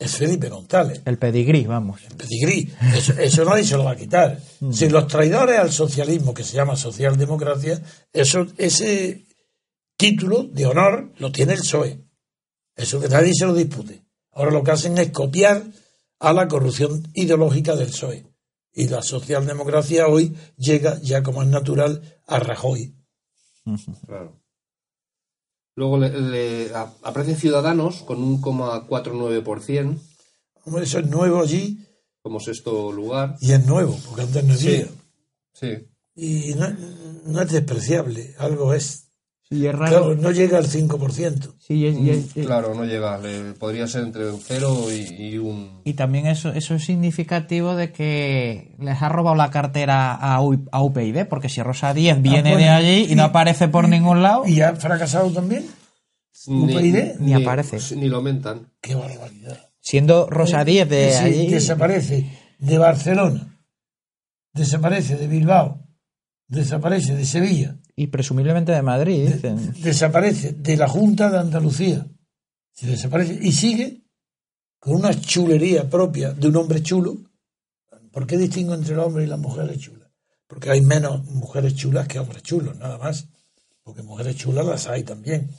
[0.00, 1.02] es Felipe González.
[1.04, 2.00] El pedigrí, vamos.
[2.10, 2.72] El pedigrí.
[3.18, 4.40] Eso, nadie se lo va a quitar.
[4.60, 4.72] Mm.
[4.72, 9.26] Si los traidores al socialismo, que se llama socialdemocracia, eso, ese
[10.00, 12.02] título de honor lo tiene el PSOE.
[12.74, 14.02] Eso que nadie se lo dispute.
[14.32, 15.62] Ahora lo que hacen es copiar
[16.18, 18.26] a la corrupción ideológica del PSOE.
[18.72, 22.96] Y la socialdemocracia hoy llega, ya como es natural, a Rajoy.
[24.06, 24.40] Claro.
[25.76, 30.00] Luego le, aparece Ciudadanos con un 1,49%.
[30.64, 31.78] Hombre, eso es nuevo allí.
[32.22, 33.36] Como sexto lugar.
[33.40, 34.88] Y es nuevo, porque antes no había.
[35.52, 35.90] Sí.
[36.14, 39.09] Y no, es despreciable, algo es.
[39.52, 39.90] Sí, es raro.
[39.90, 41.54] Claro, no llega al 5%.
[41.58, 43.18] Sí, mm, claro, no llega.
[43.58, 45.80] podría ser entre un 0 y, un...
[45.82, 51.26] Y también eso, eso es significativo de que les ha robado la cartera a, UPyD,
[51.28, 54.46] porque si Rosa Díez ah, viene de allí y, no aparece por ningún lado...
[54.46, 55.66] ¿Y ha fracasado también?
[56.46, 57.18] ¿UPyD?
[57.18, 57.96] Ni, aparece.
[57.96, 58.68] Ni lo aumentan.
[58.80, 59.68] ¡Qué barbaridad!
[59.80, 61.48] Siendo Rosa Díez de allí...
[61.48, 63.60] Desaparece de Barcelona,
[64.52, 65.88] desaparece de Bilbao,
[66.46, 69.74] desaparece de Sevilla y presumiblemente de Madrid, dicen.
[69.82, 72.06] desaparece de la Junta de Andalucía.
[72.80, 74.06] desaparece y sigue
[74.78, 77.18] con una chulería propia de un hombre chulo.
[78.10, 80.08] ¿Por qué distingo entre el hombre y las mujeres chulas?
[80.46, 83.28] Porque hay menos mujeres chulas que hombres chulos, nada más.
[83.82, 85.50] Porque mujeres chulas las hay también.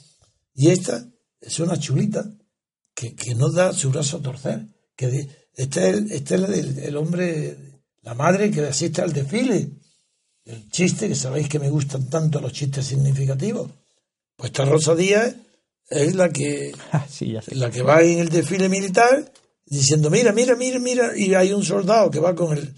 [0.52, 1.06] Y esta
[1.40, 2.28] es una chulita
[2.92, 4.66] que, que no da su brazo a torcer.
[4.96, 7.56] Que este es, este el, el hombre,
[8.00, 9.78] la madre que asiste al desfile
[10.44, 13.70] el chiste, que sabéis que me gustan tanto los chistes significativos.
[14.36, 15.34] Pues esta Rosa Díaz
[15.88, 17.06] es la que, ah,
[17.52, 19.32] la que va en el desfile militar
[19.66, 22.74] diciendo, mira, mira, mira, mira, y hay un soldado que va con el,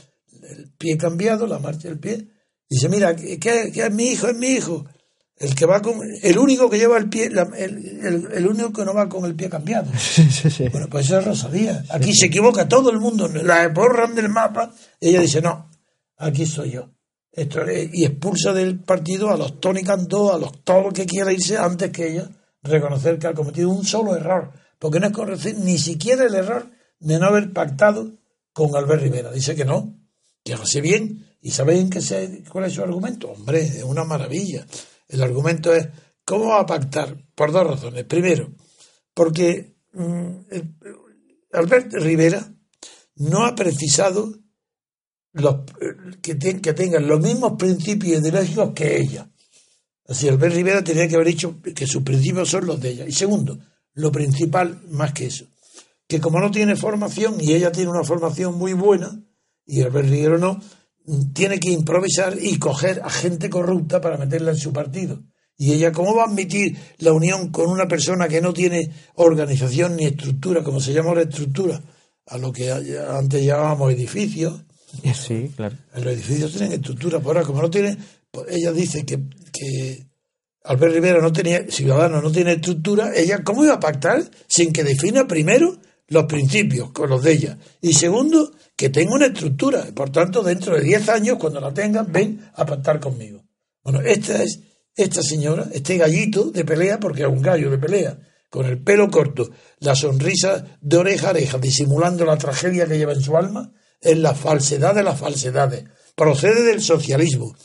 [0.78, 2.28] pie cambiado, la marcha del pie,
[2.68, 4.28] y dice, mira, ¿qué, es mi hijo?
[4.28, 4.84] Es mi hijo.
[5.36, 9.08] El que va con, el único que lleva el pie, el, único que no va
[9.08, 9.90] con el pie cambiado.
[10.70, 11.90] bueno, pues eso es.
[11.90, 15.70] Aquí se equivoca todo el mundo, la borran del mapa, y ella dice, no,
[16.18, 16.94] aquí soy yo
[17.36, 21.90] y expulsa del partido a los Tony Cantó, a los todos que quiera irse antes
[21.90, 22.30] que ella
[22.64, 26.70] reconocer que ha cometido un solo error, porque no es corregir ni siquiera el error
[26.98, 28.12] de no haber pactado
[28.52, 29.30] con Albert Rivera.
[29.30, 29.94] Dice que no,
[30.42, 31.28] que hace bien.
[31.40, 33.30] ¿Y sabéis qué cuál es su argumento?
[33.30, 34.66] Hombre, es una maravilla.
[35.08, 35.88] El argumento es,
[36.24, 37.16] ¿cómo va a pactar?
[37.34, 38.04] Por dos razones.
[38.04, 38.50] Primero,
[39.12, 40.30] porque mm,
[41.52, 42.50] Albert Rivera
[43.16, 44.32] no ha precisado
[45.34, 45.56] los,
[46.22, 49.28] que, que tengan los mismos principios ideológicos que ella.
[50.06, 53.06] Así, Albert Rivera tenía que haber dicho que sus principios son los de ella.
[53.06, 53.58] Y segundo,
[53.94, 55.46] lo principal más que eso,
[56.06, 59.22] que como no tiene formación y ella tiene una formación muy buena,
[59.66, 60.60] y Albert Rivera no,
[61.32, 65.22] tiene que improvisar y coger a gente corrupta para meterla en su partido.
[65.56, 69.96] Y ella, ¿cómo va a admitir la unión con una persona que no tiene organización
[69.96, 71.80] ni estructura, como se llama la estructura,
[72.26, 74.64] a lo que antes llamábamos edificios,
[75.14, 75.76] Sí, claro.
[75.94, 77.98] Los edificios tienen estructura, por ahora como no tienen,
[78.30, 79.20] pues ella dice que,
[79.52, 80.06] que
[80.64, 84.84] Albert Rivera no tenía, Ciudadanos no tiene estructura, ella, ¿cómo iba a pactar sin que
[84.84, 85.76] defina primero
[86.08, 87.58] los principios con los de ella?
[87.80, 89.84] Y segundo, que tenga una estructura.
[89.94, 93.44] Por tanto, dentro de 10 años, cuando la tengan, ven a pactar conmigo.
[93.82, 94.60] Bueno, esta es
[94.96, 99.10] esta señora, este gallito de pelea, porque es un gallo de pelea, con el pelo
[99.10, 103.72] corto, la sonrisa de oreja a oreja, disimulando la tragedia que lleva en su alma,
[104.04, 105.84] es la falsedad de las falsedades.
[106.14, 107.56] Procede del socialismo.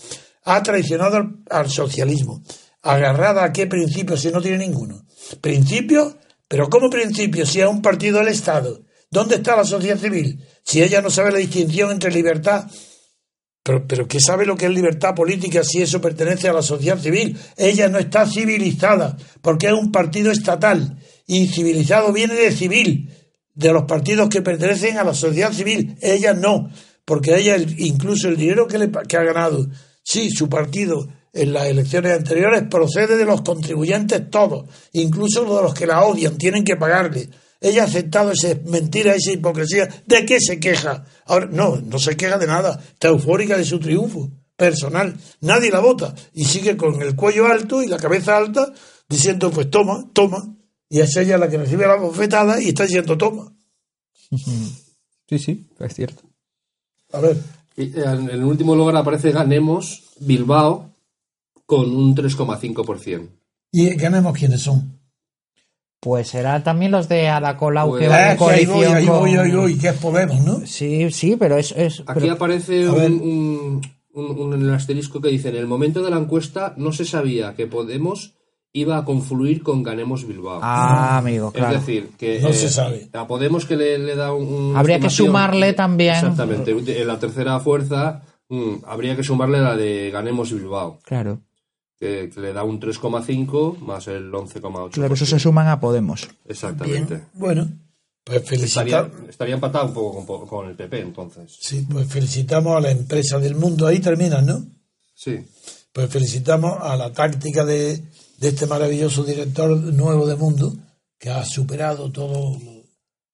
[0.43, 2.41] Ha traicionado al, al socialismo.
[2.82, 5.06] ¿Agarrada a qué principio si no tiene ninguno?
[5.41, 6.17] ¿Principio?
[6.47, 8.82] ¿Pero cómo principio si es un partido del Estado?
[9.12, 10.43] ¿Dónde está la sociedad civil?
[10.63, 12.67] Si ella no sabe la distinción entre libertad
[13.63, 16.97] pero, pero ¿qué sabe lo que es libertad política si eso pertenece a la sociedad
[16.97, 17.38] civil?
[17.58, 20.97] Ella no está civilizada porque es un partido estatal
[21.28, 23.13] y civilizado viene de civil,
[23.59, 25.97] de los partidos que pertenecen a la sociedad civil.
[26.01, 26.69] Ella no,
[27.05, 29.67] porque ella incluso el dinero que, le, que ha ganado,
[30.03, 35.73] sí, su partido en las elecciones anteriores procede de los contribuyentes todos, incluso de los
[35.73, 37.29] que la odian, tienen que pagarle.
[37.61, 39.89] Ella ha aceptado esa mentira, esa hipocresía.
[40.05, 41.03] ¿De qué se queja?
[41.25, 42.81] Ahora, no, no se queja de nada.
[42.93, 45.17] Está eufórica de su triunfo personal.
[45.41, 46.15] Nadie la vota.
[46.33, 48.71] Y sigue con el cuello alto y la cabeza alta
[49.09, 50.55] diciendo, pues toma, toma.
[50.89, 53.54] Y es ella la que recibe la bofetada y está diciendo, toma.
[55.30, 56.23] Sí, sí, es cierto.
[57.13, 57.38] A ver.
[57.78, 60.89] Eh, en el último lugar aparece Ganemos Bilbao
[61.67, 63.30] con un 3,5%.
[63.71, 64.99] ¿Y Ganemos quiénes son?
[65.99, 68.73] Pues será también los de a la Colau Pues- que van en que ahí voy,
[68.86, 70.65] coalición ahí con- voy, ahí voy, que es Podemos, ¿no?
[70.65, 71.73] Sí, sí, pero es...
[71.73, 73.82] es Aquí pero- aparece un-
[74.13, 78.34] un asterisco que dice, en el momento de la encuesta no se sabía que Podemos
[78.73, 80.60] iba a confluir con Ganemos Bilbao.
[80.62, 81.75] Ah, amigo, claro.
[81.77, 83.10] Es decir, que No eh, se sabe.
[83.13, 84.47] a Podemos que le, le da un...
[84.47, 86.71] un- Habría que sumarle también- Exactamente.
[87.01, 91.41] En la tercera fuerza mm, habría que sumarle la de Ganemos Bilbao, Claro,
[91.99, 94.91] que, que le da un 3,5 más el 11,8.
[94.91, 96.27] claro, eso se suman a Podemos.
[96.45, 97.15] Exactamente.
[97.15, 97.67] Bien, bueno,
[98.23, 101.58] pues Estaría, felicitar, estaría empatado un poco con, con el PP, entonces.
[101.60, 103.88] sí, pues felicitamos a la empresa del mundo.
[103.88, 104.63] Ahí terminan, ¿no?
[105.15, 105.39] Sí.
[105.91, 108.03] Pues felicitamos a la táctica de,
[108.39, 110.73] de este maravilloso director nuevo de Mundo,
[111.19, 112.58] que ha superado todo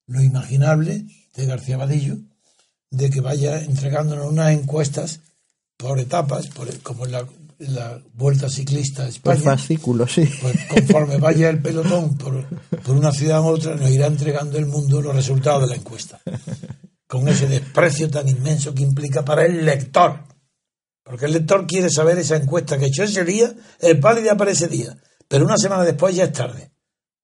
[0.06, 1.04] lo, imaginable
[1.36, 2.16] de García Vadillo,
[2.90, 5.20] de que vaya entregándonos unas encuestas
[5.76, 7.26] por etapas, por, como en la,
[7.60, 9.56] en la Vuelta Ciclista a Por España.
[9.56, 10.28] fascículos, sí.
[10.40, 12.44] Pues conforme vaya el pelotón por,
[12.82, 16.20] por una ciudad u otra, nos irá entregando el mundo los resultados de la encuesta.
[17.06, 20.18] Con ese desprecio tan inmenso que implica para el lector.
[21.06, 24.50] Porque el lector quiere saber esa encuesta que he hecho ese día, es válida para
[24.50, 24.98] ese día.
[25.28, 26.72] Pero una semana después ya es tarde.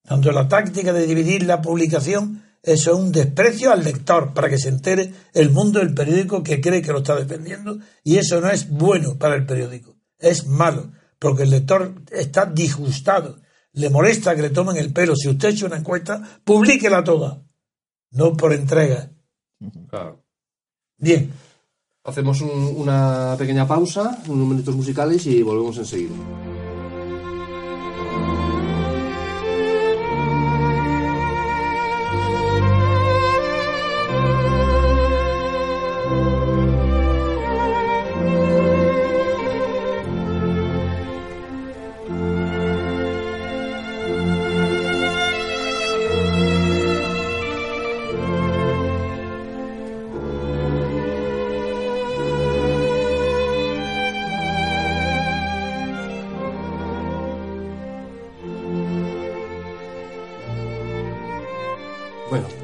[0.05, 4.59] Tanto la táctica de dividir la publicación, eso es un desprecio al lector para que
[4.59, 7.81] se entere el mundo del periódico que cree que lo está defendiendo.
[8.05, 9.97] Y eso no es bueno para el periódico.
[10.17, 10.93] Es malo.
[11.19, 13.41] Porque el lector está disgustado.
[13.73, 15.17] Le molesta que le tomen el pelo.
[15.17, 17.43] Si usted ha hecho una encuesta, publíquela toda.
[18.13, 19.11] No por entrega.
[19.89, 20.25] Claro.
[20.99, 21.33] Bien.
[22.05, 26.15] Hacemos un- una pequeña pausa, unos minutos musicales y volvemos enseguida.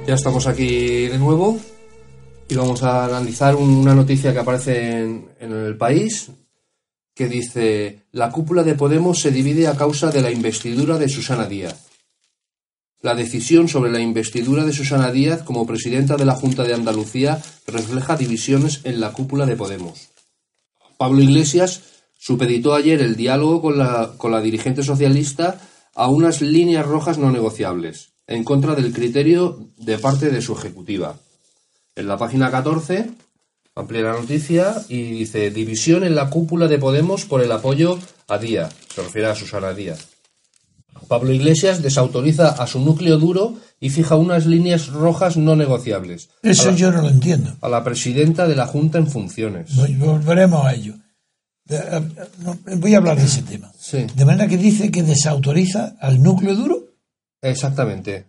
[0.08, 1.60] Ya estamos aquí de nuevo
[2.48, 6.30] y vamos a analizar una noticia que aparece en, el país
[7.14, 11.44] que dice la cúpula de Podemos se divide a causa de la investidura de Susana
[11.44, 11.90] Díaz.
[13.02, 17.42] La decisión sobre la investidura de Susana Díaz como presidenta de la Junta de Andalucía
[17.66, 20.08] refleja divisiones en la cúpula de Podemos.
[20.96, 21.82] Pablo Iglesias
[22.18, 25.60] supeditó ayer el diálogo con la, con la dirigente socialista
[25.94, 31.16] a unas líneas rojas no negociables, en contra del criterio de parte de su ejecutiva.
[31.96, 33.10] En la página 14
[33.74, 37.98] amplía la noticia y dice división en la cúpula de Podemos por el apoyo
[38.28, 38.72] a Díaz.
[38.94, 40.06] Se refiere a Susana Díaz.
[41.08, 46.28] Pablo Iglesias desautoriza a su núcleo duro y fija unas líneas rojas no negociables.
[46.42, 47.54] Eso la, yo no lo entiendo.
[47.62, 49.74] a la presidenta de la Junta en funciones.
[49.98, 50.94] Volveremos a ello.
[51.70, 52.00] Eh,
[52.76, 53.72] Voy a hablar de ese tema.
[53.78, 54.06] Sí.
[54.14, 56.87] De manera que dice que desautoriza al núcleo duro.
[57.40, 58.26] Exactamente.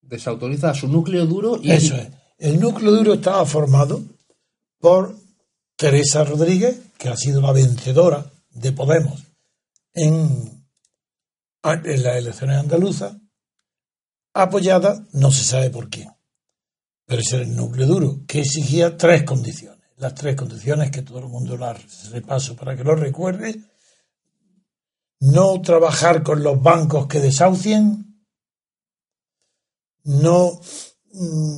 [0.00, 2.08] Desautoriza su núcleo duro y Eso es.
[2.38, 4.02] El núcleo duro estaba formado
[4.78, 5.14] por
[5.76, 9.22] Teresa Rodríguez, que ha sido la vencedora de Podemos
[9.92, 10.60] en
[11.62, 13.16] en las elecciones andaluzas,
[14.32, 16.10] apoyada no se sabe por quién.
[17.06, 19.80] Pero era el núcleo duro, que exigía tres condiciones.
[19.96, 23.60] Las tres condiciones que todo el mundo las repaso para que lo recuerde.
[25.20, 28.09] No trabajar con los bancos que desahucien.
[30.04, 30.60] No
[31.12, 31.56] mm,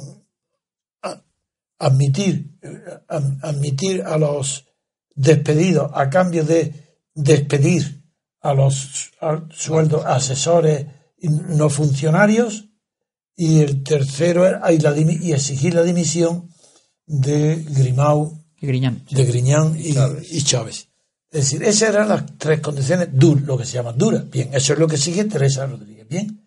[1.79, 2.59] admitir,
[3.09, 4.67] admitir a los
[5.15, 6.73] despedidos a cambio de
[7.15, 8.03] despedir
[8.41, 9.11] a los
[9.51, 10.87] sueldos asesores
[11.21, 12.69] no funcionarios
[13.37, 16.49] y el tercero y exigir la dimisión
[17.07, 20.89] de Grimau, y Griñán, de Griñán y Chávez.
[21.31, 24.25] Es decir, esas eran las tres condiciones duras, lo que se llama dura.
[24.31, 26.07] Bien, eso es lo que sigue Teresa Rodríguez.
[26.07, 26.45] Bien,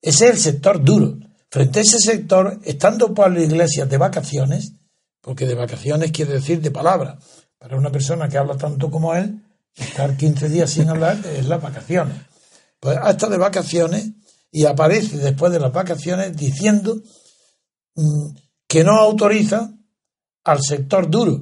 [0.00, 1.18] ese es el sector duro.
[1.56, 4.74] Frente a ese sector, estando Pablo Iglesias de vacaciones,
[5.22, 7.18] porque de vacaciones quiere decir de palabra,
[7.56, 9.42] para una persona que habla tanto como él,
[9.74, 12.14] estar 15 días sin hablar es las vacaciones.
[12.78, 14.10] Pues hasta de vacaciones
[14.50, 17.00] y aparece después de las vacaciones diciendo
[17.94, 18.36] mm,
[18.68, 19.72] que no autoriza
[20.44, 21.40] al sector duro,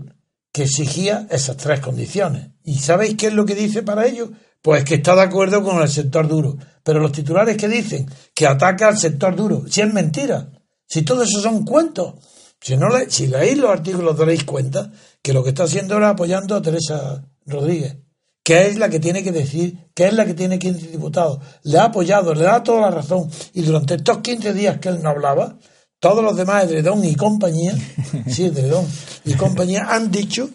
[0.52, 2.50] que exigía esas tres condiciones.
[2.62, 4.30] ¿Y sabéis qué es lo que dice para ello?
[4.64, 6.56] Pues que está de acuerdo con el sector duro.
[6.82, 10.52] Pero los titulares que dicen que ataca al sector duro, si es mentira,
[10.88, 12.14] si todo eso son cuentos,
[12.62, 14.90] si, no le, si leéis los artículos daréis cuenta
[15.20, 17.98] que lo que está haciendo ahora apoyando a Teresa Rodríguez,
[18.42, 21.76] que es la que tiene que decir, que es la que tiene 15 diputados, le
[21.76, 25.10] ha apoyado, le da toda la razón, y durante estos 15 días que él no
[25.10, 25.58] hablaba,
[25.98, 27.74] todos los demás, Edredón y compañía,
[28.28, 28.88] sí, Edredón
[29.26, 30.48] y compañía, han dicho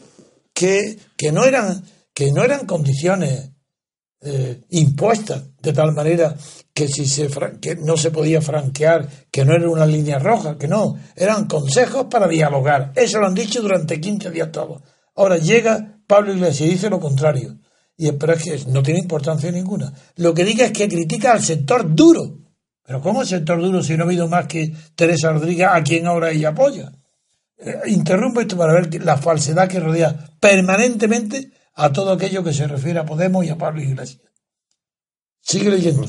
[0.51, 1.83] que, que, no, eran,
[2.15, 3.51] que no eran condiciones
[4.21, 6.35] eh, impuestas de tal manera
[6.73, 7.29] que si se
[7.61, 12.07] que no se podía franquear, que no era una línea roja, que no, eran consejos
[12.09, 12.91] para dialogar.
[12.95, 14.81] Eso lo han dicho durante 15 días todos.
[15.15, 17.57] Ahora llega Pablo Iglesias y dice lo contrario.
[17.97, 19.93] Y espera que no tiene importancia ninguna.
[20.15, 22.37] Lo que diga es que critica al sector duro.
[22.85, 26.07] Pero ¿cómo el sector duro si no ha habido más que Teresa Rodríguez, a quien
[26.07, 26.91] ahora ella apoya?
[27.57, 32.67] Eh, interrumpo esto para ver la falsedad que rodea permanentemente a todo aquello que se
[32.67, 34.21] refiere a Podemos y a Pablo Iglesias.
[35.41, 36.05] Sigue leyendo.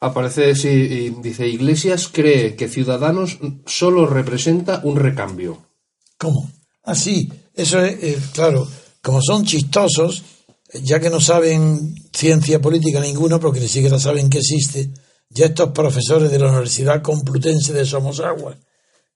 [0.00, 5.66] Aparece, sí, dice, Iglesias cree que Ciudadanos solo representa un recambio.
[6.18, 6.50] ¿Cómo?
[6.82, 8.68] Ah, sí, eso es, eh, claro,
[9.00, 10.24] como son chistosos,
[10.82, 14.90] ya que no saben ciencia política ninguna, porque ni siquiera saben que existe,
[15.30, 18.58] ya estos profesores de la Universidad Complutense de Somosagua,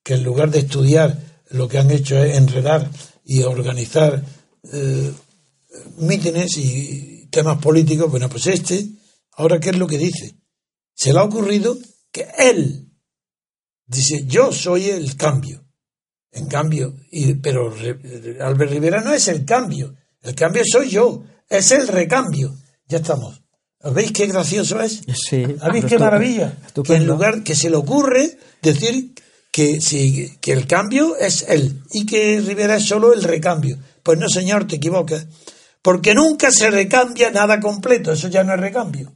[0.05, 1.19] que en lugar de estudiar
[1.51, 2.89] lo que han hecho es enredar
[3.25, 4.25] y organizar
[4.73, 5.13] eh,
[5.99, 8.11] mítines y temas políticos.
[8.11, 8.87] Bueno, pues este,
[9.33, 10.35] ahora, ¿qué es lo que dice?
[10.95, 11.79] Se le ha ocurrido
[12.13, 12.91] que él
[13.87, 15.65] dice, yo soy el cambio.
[16.33, 17.75] En cambio, y, pero
[18.41, 19.95] Albert Rivera no es el cambio.
[20.23, 21.25] El cambio soy yo.
[21.49, 22.55] Es el recambio.
[22.87, 23.43] Ya estamos.
[23.83, 25.01] ¿Veis qué gracioso es?
[25.15, 25.45] Sí.
[25.73, 26.57] ¿Veis qué maravilla?
[26.85, 29.15] Que en lugar que se le ocurre decir
[29.51, 33.79] que, si, que el cambio es él y que Rivera es solo el recambio.
[34.03, 35.27] Pues no, señor, te equivocas.
[35.83, 39.15] Porque nunca se recambia nada completo, eso ya no es recambio.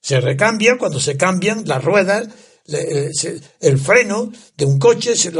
[0.00, 2.28] Se recambia cuando se cambian las ruedas,
[2.68, 3.10] eh,
[3.60, 5.32] el freno de un coche se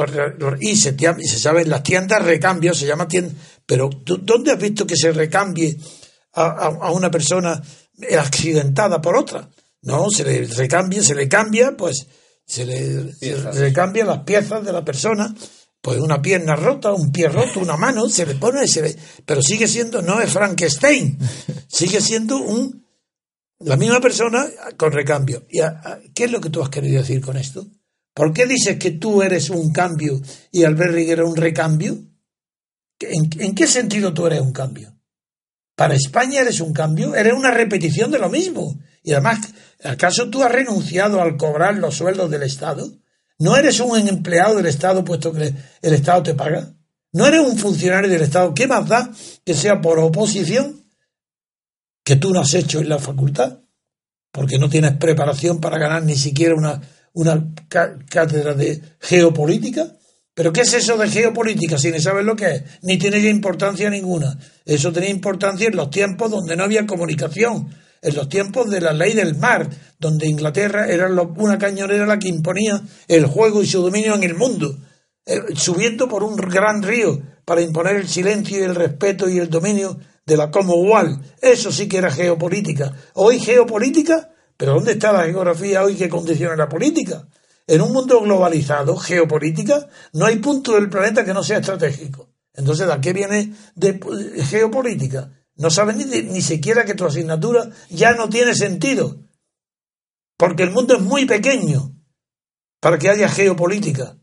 [0.61, 3.35] y, se, y se sabe en las tiendas recambio, se llama tienda.
[3.67, 5.77] Pero ¿dónde has visto que se recambie
[6.35, 7.61] a, una persona
[8.19, 9.49] accidentada por otra?
[9.83, 12.07] No, se le recambia, se le cambia, pues
[12.47, 15.35] se le, se le recambia las piezas de la persona
[15.83, 19.43] pues una pierna rota, un pie roto, una mano, se le pone, se le, pero
[19.43, 21.19] sigue siendo, no es Frankenstein,
[21.67, 22.87] sigue siendo un,
[23.59, 25.45] la misma persona con recambio.
[25.51, 25.59] ¿Y
[26.15, 27.67] ¿Qué es lo que tú has querido decir con esto?
[28.15, 30.21] ¿Por qué dices que tú eres un cambio
[30.53, 31.99] y Albert Riguera un recambio?
[33.01, 34.97] ¿En, ¿En qué sentido tú eres un cambio?
[35.75, 37.17] ¿Para España eres un cambio?
[37.17, 38.79] Eres una repetición de lo mismo.
[39.03, 39.53] Y además,
[39.83, 43.02] ¿acaso tú has renunciado al cobrar los sueldos del Estado?
[43.39, 45.53] ¿No eres un empleado del Estado puesto que
[45.83, 46.73] el Estado te paga?
[47.13, 48.55] ¿No eres un funcionario del Estado?
[48.55, 49.11] ¿Qué más da
[49.45, 50.85] que sea por oposición
[52.05, 53.59] que tú no has hecho en la facultad?
[54.31, 56.81] Porque no tienes preparación para ganar ni siquiera una,
[57.13, 59.97] una cátedra de geopolítica.
[60.35, 62.63] ¿Pero qué es eso de geopolítica si ni sabes lo que es?
[62.81, 64.39] Ni tiene ya importancia ninguna.
[64.65, 67.69] Eso tenía importancia en los tiempos donde no había comunicación,
[68.03, 72.29] en los tiempos de la ley del mar, donde Inglaterra era una cañonera la que
[72.29, 74.77] imponía el juego y su dominio en el mundo,
[75.25, 79.49] eh, subiendo por un gran río para imponer el silencio y el respeto y el
[79.49, 81.21] dominio de la Commonwealth.
[81.41, 82.93] Eso sí que era geopolítica.
[83.15, 87.29] Hoy geopolítica, pero ¿dónde está la geografía hoy que condiciona la política?
[87.69, 92.31] En un mundo globalizado, geopolítica, no hay punto del planeta que no sea estratégico.
[92.55, 94.01] Entonces, ¿a qué viene de
[94.45, 95.31] geopolítica?
[95.57, 99.19] No sabes ni, ni siquiera que tu asignatura ya no tiene sentido.
[100.37, 101.95] Porque el mundo es muy pequeño
[102.81, 104.17] para que haya geopolítica.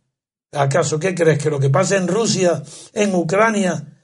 [0.52, 1.42] ¿Acaso qué crees?
[1.42, 2.62] ¿Que lo que pasa en Rusia,
[2.94, 3.98] en Ucrania,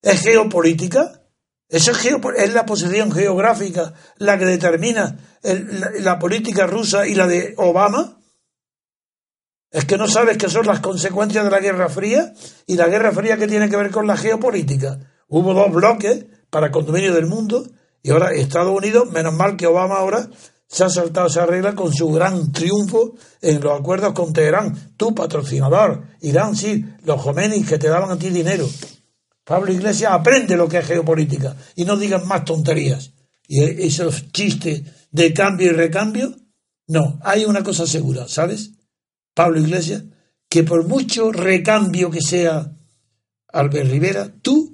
[0.00, 1.24] es geopolítica?
[1.68, 2.04] Eso es,
[2.36, 8.20] es la posición geográfica la que determina la, política rusa y la de Obama.
[9.70, 12.32] ¿Es que no sabes qué son las consecuencias de la Guerra Fría?
[12.66, 15.00] Y la Guerra Fría que tiene que ver con la geopolítica.
[15.26, 17.66] Hubo dos bloques para condominio del mundo
[18.00, 20.30] y ahora Estados Unidos, menos mal que Obama ahora
[20.68, 24.94] se ha saltado esa regla con su gran triunfo en los acuerdos con Teherán.
[24.96, 28.68] Tu patrocinador, Irán, sí, los Jomenis que te daban a ti dinero.
[29.42, 33.10] Pablo Iglesias aprende lo que es geopolítica y no digan más tonterías.
[33.48, 36.36] Y esos chistes de cambio y recambio,
[36.86, 38.74] no, hay una cosa segura, ¿sabes?
[39.34, 40.04] Pablo Iglesias,
[40.48, 42.70] que por mucho recambio que sea
[43.48, 44.73] Albert Rivera, tú,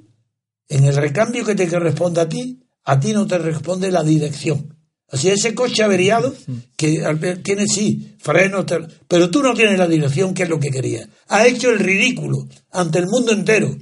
[0.70, 4.76] en el recambio que te corresponde a ti, a ti no te responde la dirección.
[5.08, 6.32] Así ese coche averiado
[6.76, 7.02] que
[7.42, 8.64] tiene sí frenos,
[9.08, 11.08] pero tú no tienes la dirección que es lo que querías.
[11.26, 13.76] Ha hecho el ridículo ante el mundo entero.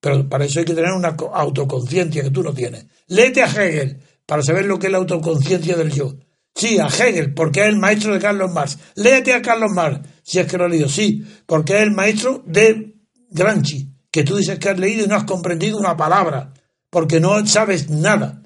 [0.00, 2.86] Pero para eso hay que tener una autoconciencia que tú no tienes.
[3.08, 6.14] Léete a Hegel para saber lo que es la autoconciencia del yo.
[6.54, 8.78] Sí, a Hegel, porque es el maestro de Carlos Marx.
[8.96, 10.88] Léete a Carlos Marx, si es que lo has leído.
[10.88, 12.94] Sí, porque es el maestro de
[13.30, 16.54] Granchi, que tú dices que has leído y no has comprendido una palabra,
[16.88, 18.40] porque no sabes nada.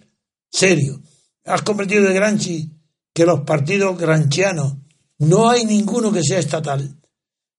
[0.51, 1.03] Serio.
[1.45, 2.73] Has comprendido de Granchi
[3.13, 4.79] que los partidos granchianos
[5.19, 6.97] no hay ninguno que sea estatal.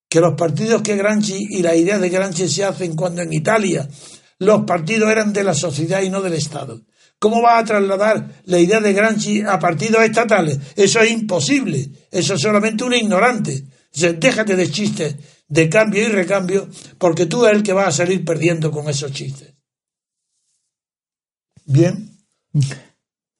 [0.10, 3.88] Que los partidos que Granchi y la idea de Granchi se hacen cuando en Italia
[4.39, 6.82] los partidos eran de la sociedad y no del Estado.
[7.20, 10.57] ¿Cómo va a trasladar la idea de Granchi a partidos estatales?
[10.76, 11.91] Eso es imposible.
[12.10, 13.66] Eso es solamente un ignorante.
[14.18, 15.16] déjate de chistes
[15.50, 19.12] de cambio y recambio, porque tú eres el que va a salir perdiendo con esos
[19.12, 19.56] chistes.
[21.66, 22.18] Bien.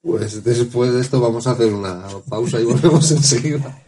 [0.02, 3.82] Pues después de esto vamos a hacer una pausa y volvemos enseguida.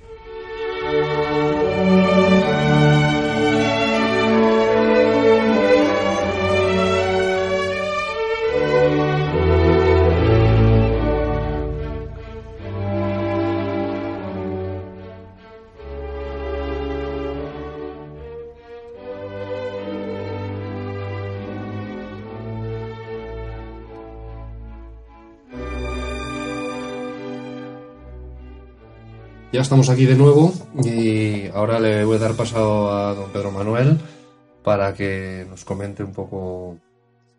[29.62, 30.52] Estamos aquí de nuevo
[30.84, 33.96] y ahora le voy a dar paso a don Pedro Manuel
[34.64, 36.76] para que nos comente un poco.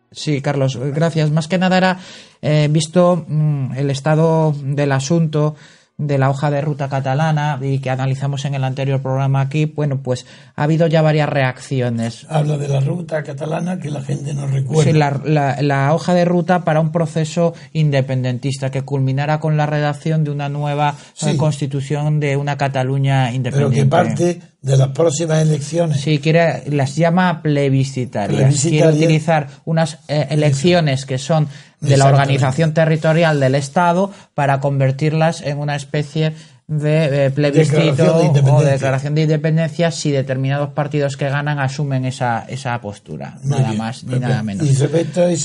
[0.09, 1.32] Sí, Carlos, gracias.
[1.32, 1.99] Más que nada era
[2.41, 5.55] eh, visto mm, el estado del asunto
[5.97, 10.01] de la hoja de ruta catalana y que analizamos en el anterior programa aquí, bueno,
[10.01, 10.25] pues
[10.55, 12.25] ha habido ya varias reacciones.
[12.29, 14.91] Habla de la ruta catalana que la gente no recuerda.
[14.91, 20.23] Sí, la, la, hoja de ruta para un proceso independentista que culminara con la redacción
[20.23, 20.95] de una nueva
[21.37, 23.75] constitución de una Cataluña independiente.
[23.75, 25.99] Pero que parte de las próximas elecciones.
[25.99, 28.61] Sí, quiere, las llama plebiscitarias.
[28.61, 31.49] Quiere utilizar unas eh, elecciones que son
[31.82, 36.34] de la organización territorial del Estado para convertirlas en una especie
[36.68, 43.38] de, plebiscito o declaración de independencia si determinados partidos que ganan asumen esa, esa postura.
[43.43, 44.66] nada más ni nada menos.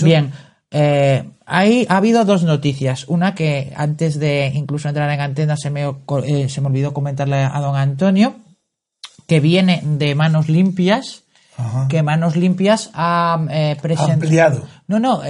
[0.03, 0.31] Bien.
[0.71, 3.09] Eh, hay, ha habido dos noticias.
[3.09, 5.93] Una que antes de incluso entrar en antena se me,
[6.25, 8.37] eh, se me olvidó comentarle a don Antonio,
[9.29, 11.23] que viene de manos limpias
[11.89, 14.13] que Manos Limpias ha eh, presentado.
[14.13, 14.69] Ampliado.
[14.87, 15.23] No, no,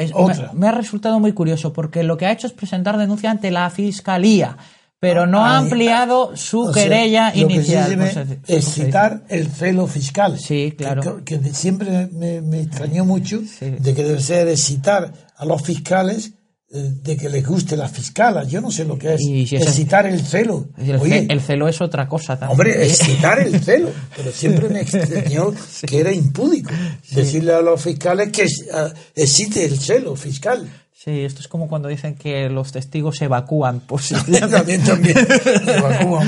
[0.52, 3.70] me, ha resultado muy curioso porque lo que ha hecho es presentar denuncia ante la
[3.70, 4.56] fiscalía,
[5.00, 8.40] pero no ha ampliado su querella inicial.
[8.46, 10.38] es citar el celo fiscal.
[10.38, 11.24] Sí, claro.
[11.24, 16.32] Que, siempre me, extrañó mucho de que debe ser citar a los fiscales
[16.70, 18.44] de que les guste la fiscala.
[18.44, 19.20] Yo no sé lo que es.
[19.52, 20.68] excitar el celo.
[20.76, 22.52] El, celo es otra cosa también.
[22.52, 23.90] Hombre, excitar el celo.
[24.14, 25.54] Pero siempre me extrañó
[25.86, 26.70] que era impúdico
[27.10, 30.68] decirle a los fiscales que uh, excite el celo fiscal.
[31.00, 33.78] Sí, esto es como cuando dicen que los testigos evacúan.
[33.78, 34.08] Pues,
[34.50, 35.16] también, también.
[35.64, 36.26] Evacúan.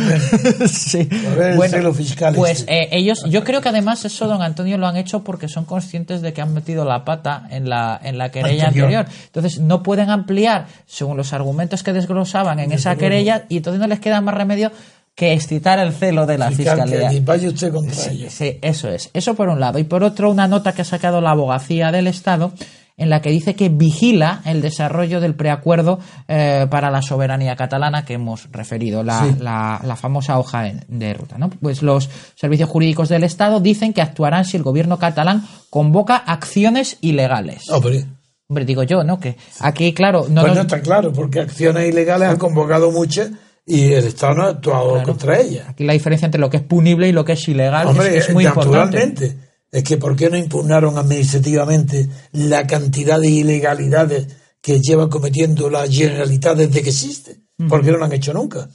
[0.69, 1.09] sí.
[1.57, 2.85] bueno, fiscal pues este.
[2.85, 6.23] eh, ellos, yo creo que además eso, don Antonio, lo han hecho porque son conscientes
[6.23, 9.07] de que han metido la pata en la, en la querella anterior.
[9.25, 13.89] Entonces no pueden ampliar según los argumentos que desglosaban en esa querella y entonces no
[13.89, 14.71] les queda más remedio
[15.17, 17.11] que excitar el celo de la fiscalía.
[17.25, 19.11] vaya usted contra sí, sí, eso es.
[19.15, 19.81] Eso por un lado.
[19.81, 22.53] Y por otro, una nota que ha sacado la abogacía del Estado
[23.01, 25.99] en la que dice que vigila el desarrollo del preacuerdo
[26.29, 31.39] eh, para la soberanía catalana que hemos referido, la, la, famosa hoja de, ruta.
[31.39, 31.49] ¿no?
[31.49, 36.99] Pues los servicios jurídicos del Estado dicen que actuarán si el gobierno catalán convoca acciones
[37.01, 37.71] ilegales.
[37.71, 38.05] Hombre,
[38.49, 39.19] Hombre, digo yo, ¿no?
[39.19, 40.27] Que aquí, claro.
[40.29, 43.31] No, pues no está claro, porque acciones ilegales han convocado muchas
[43.65, 45.69] y el Estado no ha actuado contra ellas.
[45.69, 48.45] Aquí la diferencia entre lo que es punible y lo que es ilegal es, muy
[48.45, 49.50] naturalmente.
[49.73, 54.27] Es que ¿por qué no impugnaron administrativamente la cantidad de ilegalidades
[54.61, 57.41] que lleva cometiendo la Generalitat desde que existe?
[57.69, 58.69] ¿Por qué no lo han hecho nunca?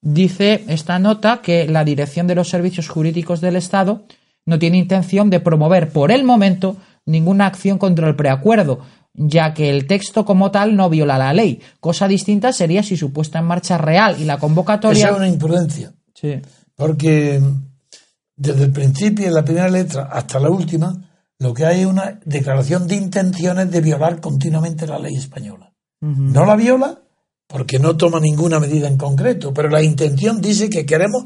[0.00, 4.06] Dice esta nota que la Dirección de los Servicios Jurídicos del Estado
[4.44, 8.80] no tiene intención de promover por el momento ninguna acción contra el preacuerdo,
[9.12, 11.60] ya que el texto como tal no viola la ley.
[11.80, 15.06] Cosa distinta sería si su puesta en marcha real y la convocatoria.
[15.06, 15.92] Esa es una imprudencia.
[16.14, 16.40] Sí.
[16.76, 17.40] Porque
[18.36, 20.94] desde el principio, en la primera letra hasta la última,
[21.38, 25.72] lo que hay es una declaración de intenciones de violar continuamente la ley española.
[26.00, 27.00] No la viola
[27.46, 31.24] porque no toma ninguna medida en concreto, pero la intención dice que queremos,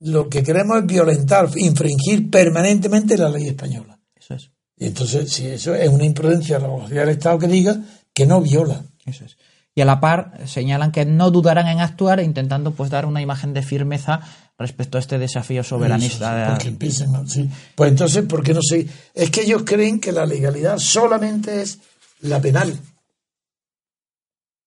[0.00, 3.98] lo que queremos es violentar, infringir permanentemente la ley española.
[4.14, 4.50] Eso es.
[4.76, 7.76] Y entonces, si eso es una imprudencia de la velocidad del Estado que diga
[8.12, 8.82] que no viola.
[9.06, 9.36] Eso es.
[9.74, 13.52] Y a la par señalan que no dudarán en actuar intentando pues dar una imagen
[13.54, 14.20] de firmeza
[14.58, 16.58] respecto a este desafío soberanista.
[17.74, 18.86] Pues entonces, ¿por qué no sé?
[19.12, 21.78] Es que ellos creen que la legalidad solamente es
[22.20, 22.78] la penal.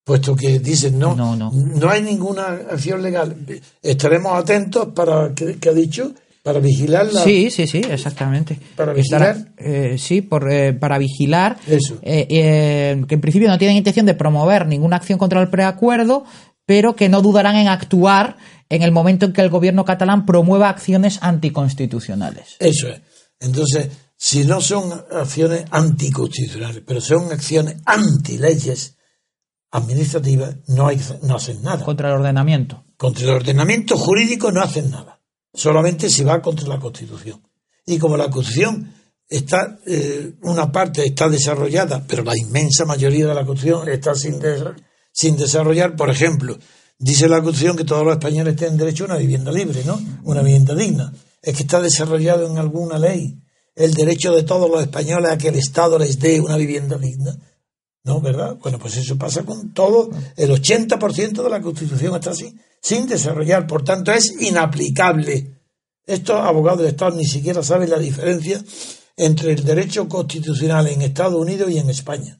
[0.03, 1.51] Puesto que dicen, no, no, no.
[1.51, 3.35] no hay ninguna acción legal.
[3.81, 6.13] Estaremos atentos para, ¿qué, ha dicho?
[6.43, 7.23] Para vigilarla.
[7.23, 8.57] Sí, sí, sí, exactamente.
[8.77, 9.35] Para vigilar.
[9.57, 11.57] Eh, sí, por, eh, para vigilar.
[11.67, 11.99] Eso.
[12.03, 16.23] Eh, que en principio no tienen intención de promover ninguna acción contra el preacuerdo,
[16.65, 18.37] pero que no dudarán en actuar
[18.69, 22.55] en el momento en que el gobierno catalán promueva acciones anticonstitucionales.
[22.59, 23.01] Eso es.
[23.39, 28.97] Entonces, si no son acciones anticonstitucionales, pero son acciones antileyes,
[29.71, 31.85] administrativas no, hay, no hacen nada.
[31.85, 32.83] Contra el ordenamiento.
[32.97, 35.21] Contra el ordenamiento jurídico no hacen nada.
[35.53, 37.41] Solamente si va contra la Constitución.
[37.85, 38.93] Y como la Constitución
[39.29, 44.39] está, eh, una parte está desarrollada, pero la inmensa mayoría de la Constitución está sin,
[45.11, 46.57] sin desarrollar, por ejemplo,
[46.97, 49.99] dice la Constitución que todos los españoles tienen derecho a una vivienda libre, ¿no?
[50.23, 51.13] Una vivienda digna.
[51.41, 53.39] Es que está desarrollado en alguna ley
[53.75, 57.37] el derecho de todos los españoles a que el Estado les dé una vivienda digna.
[58.03, 58.21] ¿No?
[58.21, 58.57] ¿Verdad?
[58.61, 60.09] Bueno, pues eso pasa con todo.
[60.35, 63.67] El 80% de la Constitución está así, sin desarrollar.
[63.67, 65.59] Por tanto, es inaplicable.
[66.05, 68.63] Estos abogados de Estado ni siquiera saben la diferencia
[69.17, 72.39] entre el derecho constitucional en Estados Unidos y en España.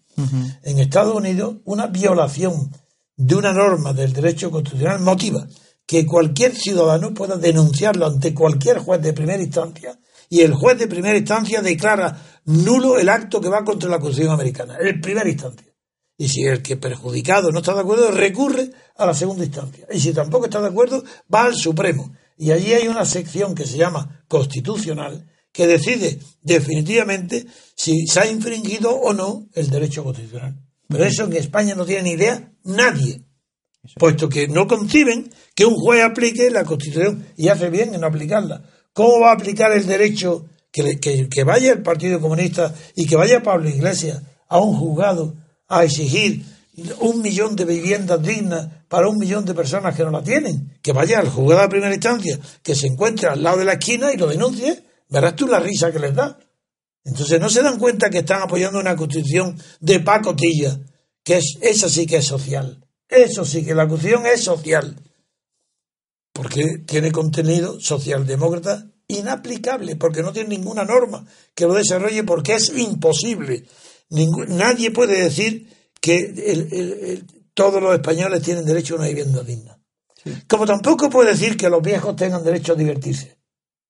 [0.64, 2.72] En Estados Unidos, una violación
[3.18, 5.46] de una norma del derecho constitucional motiva
[5.86, 10.00] que cualquier ciudadano pueda denunciarlo ante cualquier juez de primera instancia
[10.30, 14.34] y el juez de primera instancia declara nulo el acto que va contra la Constitución
[14.34, 15.74] americana, en primera instancia.
[16.18, 19.88] Y si el que perjudicado no está de acuerdo, recurre a la segunda instancia.
[19.92, 21.04] Y si tampoco está de acuerdo,
[21.34, 22.12] va al Supremo.
[22.38, 27.46] Y allí hay una sección que se llama constitucional que decide definitivamente
[27.76, 30.67] si se ha infringido o no el derecho constitucional.
[30.88, 33.22] Pero eso en España no tiene ni idea nadie,
[33.96, 38.08] puesto que no conciben que un juez aplique la Constitución y hace bien en no
[38.08, 38.64] aplicarla.
[38.94, 43.70] ¿Cómo va a aplicar el derecho que, vaya el Partido Comunista y que vaya Pablo
[43.70, 45.36] Iglesias a un juzgado
[45.68, 46.44] a exigir
[47.00, 50.80] un millón de viviendas dignas para un millón de personas que no la tienen?
[50.82, 54.14] Que vaya al juzgado de primera instancia, que se encuentre al lado de la esquina
[54.14, 54.84] y lo denuncie.
[55.10, 56.38] Verás tú la risa que les da.
[57.08, 60.78] Entonces no se dan cuenta que están apoyando una constitución de pacotilla,
[61.24, 62.86] que es, esa sí que es social.
[63.08, 65.00] Eso sí que la constitución es social.
[66.34, 72.78] Porque tiene contenido socialdemócrata inaplicable, porque no tiene ninguna norma que lo desarrolle, porque es
[72.78, 73.64] imposible.
[74.10, 75.66] nadie puede decir
[76.02, 79.80] que todos los españoles tienen derecho a una vivienda digna.
[80.46, 83.38] Como tampoco puede decir que los viejos tengan derecho a divertirse.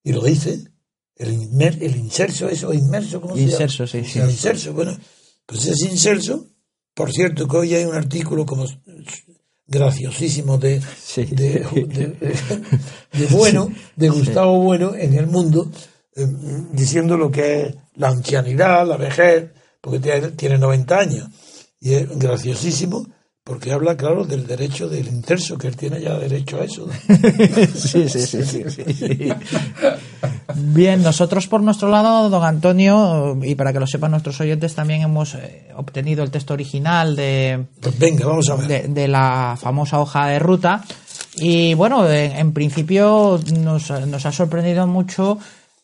[0.03, 0.76] Y lo dice
[1.17, 4.19] el, inmer, el inserso, eso, inmerso, ¿cómo se inserso, Sí, sí.
[4.19, 4.97] El inserso, bueno,
[5.45, 6.47] pues es inserso.
[6.93, 8.65] Por cierto, que hoy hay un artículo como
[9.67, 10.81] graciosísimo de,
[11.15, 11.65] de,
[13.31, 15.69] Bueno, de Gustavo Bueno en el mundo,
[16.15, 16.25] eh,
[16.71, 19.51] diciendo lo que es la ancianidad, la vejez,
[19.81, 21.29] porque tiene, tiene 90 años.
[21.79, 23.05] Y es graciosísimo
[23.47, 26.85] porque habla, claro, del derecho del inserso, que él tiene ya derecho a eso.
[27.73, 29.33] sí, sí, sí, sí,
[30.55, 35.01] Bien, nosotros por nuestro lado, don Antonio, y para que lo sepan nuestros oyentes, también
[35.01, 38.89] hemos eh, obtenido el texto original de, pues venga, vamos a ver.
[38.89, 40.83] De, la famosa hoja de ruta.
[41.37, 45.37] Y bueno, en, principio nos, nos, ha sorprendido mucho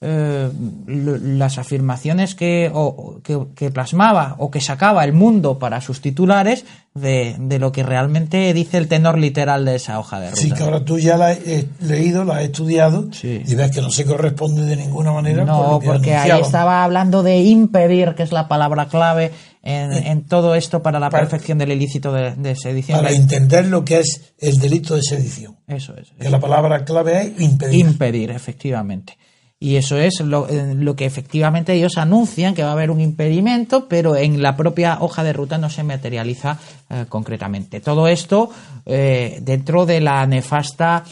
[0.06, 0.52] eh,
[0.86, 7.38] las afirmaciones que, o, que, plasmaba o que sacaba el mundo para sus titulares de,
[7.40, 10.42] de, lo que realmente dice el tenor literal de esa hoja de ruta.
[10.42, 11.40] Sí, que ahora tú ya la has
[11.80, 15.46] leído, la has estudiado y ves que no se corresponde de ninguna manera.
[15.46, 19.32] No, porque ahí estaba hablando de impedir, que es la palabra clave
[19.64, 23.00] en, eh, en todo esto para la perfección del ilícito de, sedición.
[23.00, 25.56] Para entender lo que es el delito de sedición.
[25.68, 26.12] Eso es.
[26.20, 27.80] Que la palabra clave es impedir.
[27.80, 29.18] Impedir, efectivamente.
[29.64, 33.00] Y eso es lo, eh, lo, que efectivamente ellos anuncian que va a haber un
[33.00, 36.60] impedimento, pero en la propia hoja de ruta no se materializa
[36.90, 37.80] eh, concretamente.
[37.80, 38.50] Todo esto
[38.86, 41.06] eh, dentro de la nefasta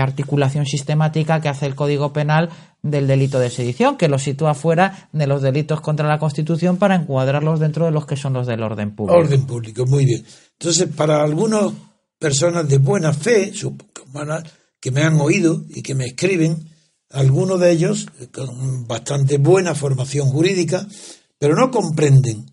[0.00, 2.50] articulación sistemática que hace el Código Penal
[2.82, 6.96] del delito de sedición, que lo sitúa fuera de los delitos contra la Constitución para
[6.96, 9.18] encuadrarlos dentro de los que son los del orden público.
[9.18, 10.24] Orden público, muy bien.
[10.58, 11.72] Entonces, para algunas
[12.18, 13.52] personas de buena fe,
[14.80, 16.69] que me han oído y que me escriben,
[17.10, 20.86] algunos de ellos con bastante buena formación jurídica,
[21.38, 22.46] pero no comprenden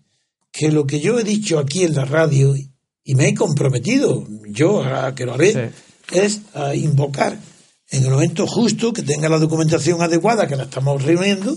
[0.50, 4.82] que lo que yo he dicho aquí en la radio y me he comprometido, yo
[4.82, 5.72] a que lo haré,
[6.12, 7.38] es a invocar
[7.90, 11.56] en el momento justo que tenga la documentación adecuada, que la estamos reuniendo,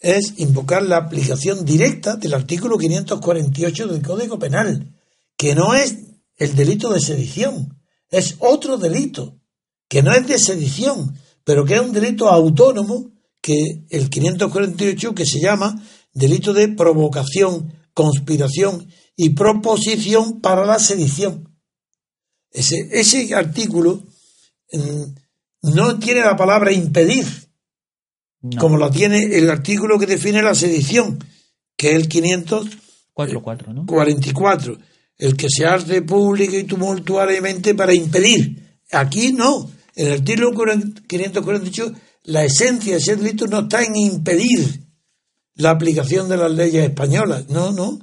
[0.00, 4.94] es invocar la aplicación directa del artículo 548 del Código Penal,
[5.36, 5.96] que no es
[6.36, 9.40] el delito de sedición, es otro delito,
[9.88, 15.24] que no es de sedición, pero que es un delito autónomo que el 548 que
[15.24, 15.80] se llama
[16.12, 21.56] delito de provocación, conspiración y proposición para la sedición.
[22.50, 24.02] Ese, ese artículo
[24.72, 25.04] mm,
[25.74, 27.24] no tiene la palabra impedir,
[28.58, 31.24] como la tiene el artículo que define la sedición,
[31.76, 34.78] que es el 544,
[35.18, 38.80] el que se hace público y tumultuariamente para impedir.
[38.90, 40.52] Aquí no, en el artículo
[41.08, 41.92] 548,
[42.24, 44.86] la esencia de ese delito no está en impedir
[45.54, 47.48] la aplicación de las leyes españolas.
[47.48, 47.98] No, no.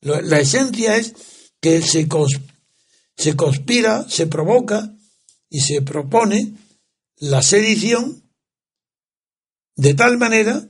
[0.00, 1.14] La esencia es
[1.60, 2.06] que se,
[3.16, 4.94] se conspira, se provoca
[5.48, 6.54] y se propone
[7.16, 8.22] la sedición
[9.74, 10.68] de tal manera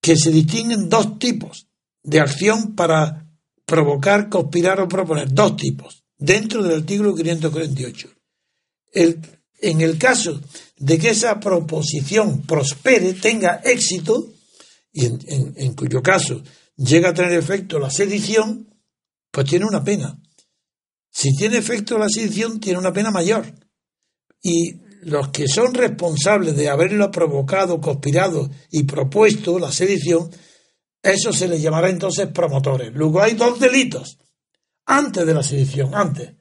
[0.00, 1.68] que se distinguen dos tipos
[2.02, 3.26] de acción para
[3.64, 5.32] provocar, conspirar o proponer.
[5.32, 8.08] Dos tipos dentro del artículo 548.
[8.92, 10.40] El en el caso
[10.76, 14.32] de que esa proposición prospere, tenga éxito,
[14.92, 16.42] y en, cuyo caso
[16.76, 18.68] llega a tener efecto la sedición,
[19.30, 20.20] pues tiene una pena.
[21.10, 23.52] Si tiene efecto la sedición, tiene una pena mayor.
[24.42, 30.30] Y los que son responsables de haberlo provocado, conspirado y propuesto la sedición,
[31.02, 32.92] eso se les llamará entonces promotores.
[32.92, 34.18] Luego hay dos delitos
[34.86, 36.34] antes de la sedición, antes.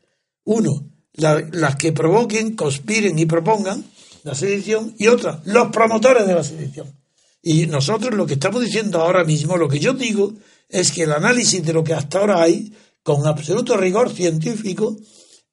[0.45, 3.83] Uno, las que provoquen, conspiren y propongan
[4.23, 6.93] la sedición, y otras, los promotores de la sedición.
[7.41, 10.33] Y nosotros lo que estamos diciendo ahora mismo, lo que yo digo,
[10.69, 14.97] es que el análisis de lo que hasta ahora hay, con absoluto rigor científico,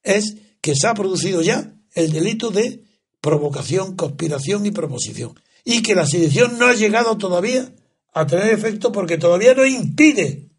[0.02, 2.82] es que se ha producido ya el delito de
[3.20, 5.38] provocación, conspiración y proposición.
[5.64, 7.72] Y que la sedición no ha llegado todavía
[8.12, 10.50] a tener efecto porque todavía no impide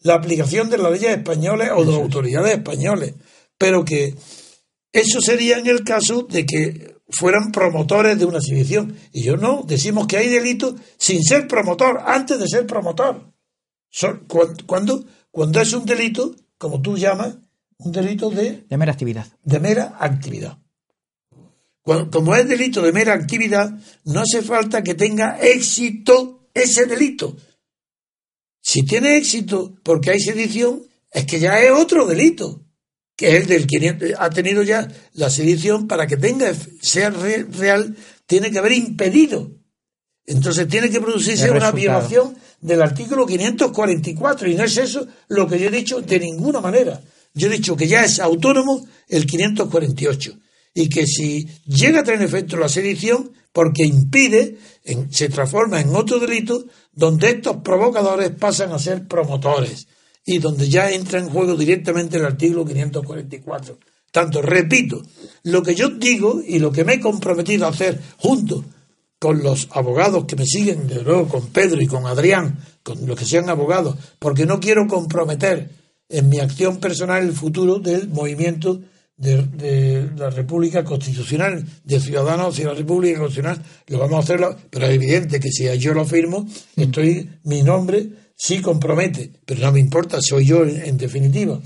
[0.00, 3.12] la aplicación de las leyes españolas o de las autoridades españolas
[3.58, 4.14] pero que
[4.92, 8.96] eso sería en el caso de que fueran promotores de una sedición.
[9.12, 13.32] Y yo no, decimos que hay delito sin ser promotor, antes de ser promotor.
[14.66, 17.36] cuando, cuando es un delito, como tú llamas,
[17.78, 18.64] un delito de...
[18.68, 19.26] De mera actividad.
[19.42, 20.58] De mera actividad.
[21.82, 27.36] como es delito de mera actividad, no hace falta que tenga éxito ese delito.
[28.62, 30.82] Si tiene éxito porque hay sedición,
[31.12, 32.65] es que ya es otro delito
[33.16, 37.96] que es el del 500, ha tenido ya la sedición para que tenga, sea real,
[38.26, 39.50] tiene que haber impedido.
[40.26, 45.58] Entonces tiene que producirse una violación del artículo 544 y no es eso lo que
[45.58, 47.00] yo he dicho de ninguna manera.
[47.32, 50.38] Yo he dicho que ya es autónomo el 548
[50.74, 54.58] y que si llega a tener efecto la sedición, porque impide,
[55.10, 59.86] se transforma en otro delito donde estos provocadores pasan a ser promotores
[60.26, 63.78] y donde ya entra en juego directamente el artículo 544.
[64.10, 65.02] Tanto, repito,
[65.44, 68.64] lo que yo digo y lo que me he comprometido a hacer junto
[69.18, 73.18] con los abogados que me siguen, de nuevo con Pedro y con Adrián, con los
[73.18, 75.70] que sean abogados, porque no quiero comprometer
[76.08, 78.80] en mi acción personal el futuro del movimiento
[79.16, 84.86] de, la República Constitucional, de Ciudadanos hacia la República Constitucional, lo vamos a hacer, pero
[84.86, 86.46] es evidente que si yo lo firmo,
[86.76, 91.60] estoy, mi nombre sí compromete, pero no me importa, soy yo en, definitiva.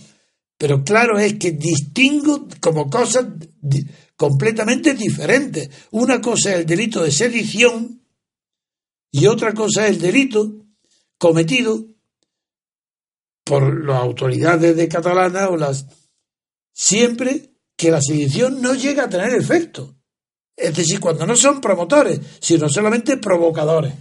[0.57, 3.27] Pero claro es que distingo como cosas
[4.17, 5.69] completamente diferentes.
[5.91, 8.03] Una cosa es el delito de sedición
[9.13, 10.67] Y otra cosa es el delito
[11.19, 11.87] cometido
[13.45, 15.87] por las autoridades de Catalana o las
[16.73, 19.97] siempre que la sedición no llega a tener efecto.
[20.55, 23.95] Es decir, cuando no son promotores, sino solamente provocadores.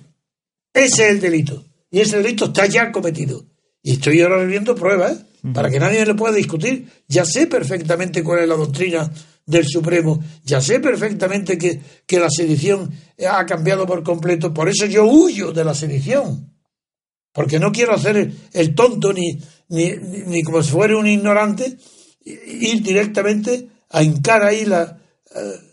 [0.74, 1.69] Ese es el delito.
[1.92, 3.46] Y ese delito está ya cometido.
[3.82, 6.88] Y estoy ahora viendo pruebas para que nadie le pueda discutir.
[7.08, 9.12] Ya sé perfectamente cuál es la doctrina
[9.46, 10.24] del Supremo.
[10.44, 12.92] Ya sé perfectamente que, que la sedición
[13.28, 14.54] ha cambiado por completo.
[14.54, 16.54] Por eso yo huyo de la sedición.
[17.32, 19.94] Porque no quiero hacer el, tonto ni, ni,
[20.28, 21.78] ni, como si fuera un ignorante,
[22.26, 25.00] ir directamente a hincar ahí la,
[25.36, 25.70] eh,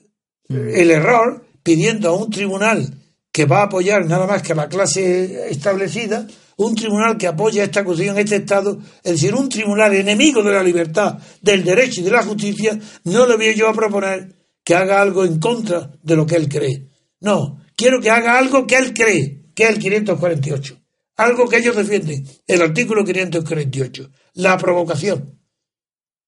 [0.48, 2.94] el error pidiendo a un tribunal
[3.36, 6.26] que va a apoyar nada más que a la clase establecida,
[6.56, 10.62] un tribunal que apoya esta Constitución, este Estado, es decir, un tribunal enemigo de la
[10.62, 14.34] libertad, del derecho y de la justicia, no le voy yo a proponer
[14.64, 16.88] que haga algo en contra de lo que él cree.
[17.20, 20.80] No, quiero que haga algo que él cree, que es el 548.
[21.16, 25.38] Algo que ellos defienden, el artículo 548, la provocación.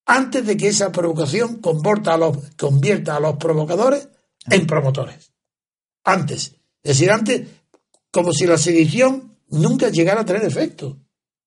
[0.04, 4.10] Antes de que esa provocación convierta a los provocadores
[4.50, 5.32] en promotores.
[6.04, 6.57] Antes.
[6.82, 7.48] Es decir, antes,
[8.10, 10.98] como si la sedición nunca llegara a tener efecto,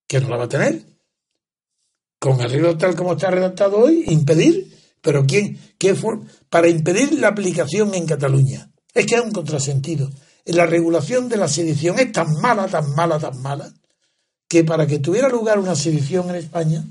[0.08, 0.84] que no la va a tener.
[2.20, 5.60] Con arreglo tal como está redactado hoy, impedir, pero ¿quién?
[5.78, 5.96] ¿Qué
[6.50, 8.72] Para impedir la aplicación en Cataluña.
[8.94, 10.10] Es que es un contrasentido.
[10.46, 13.74] La regulación de la sedición es tan mala, tan mala, tan mala,
[14.48, 16.86] que para que tuviera lugar una sedición en España,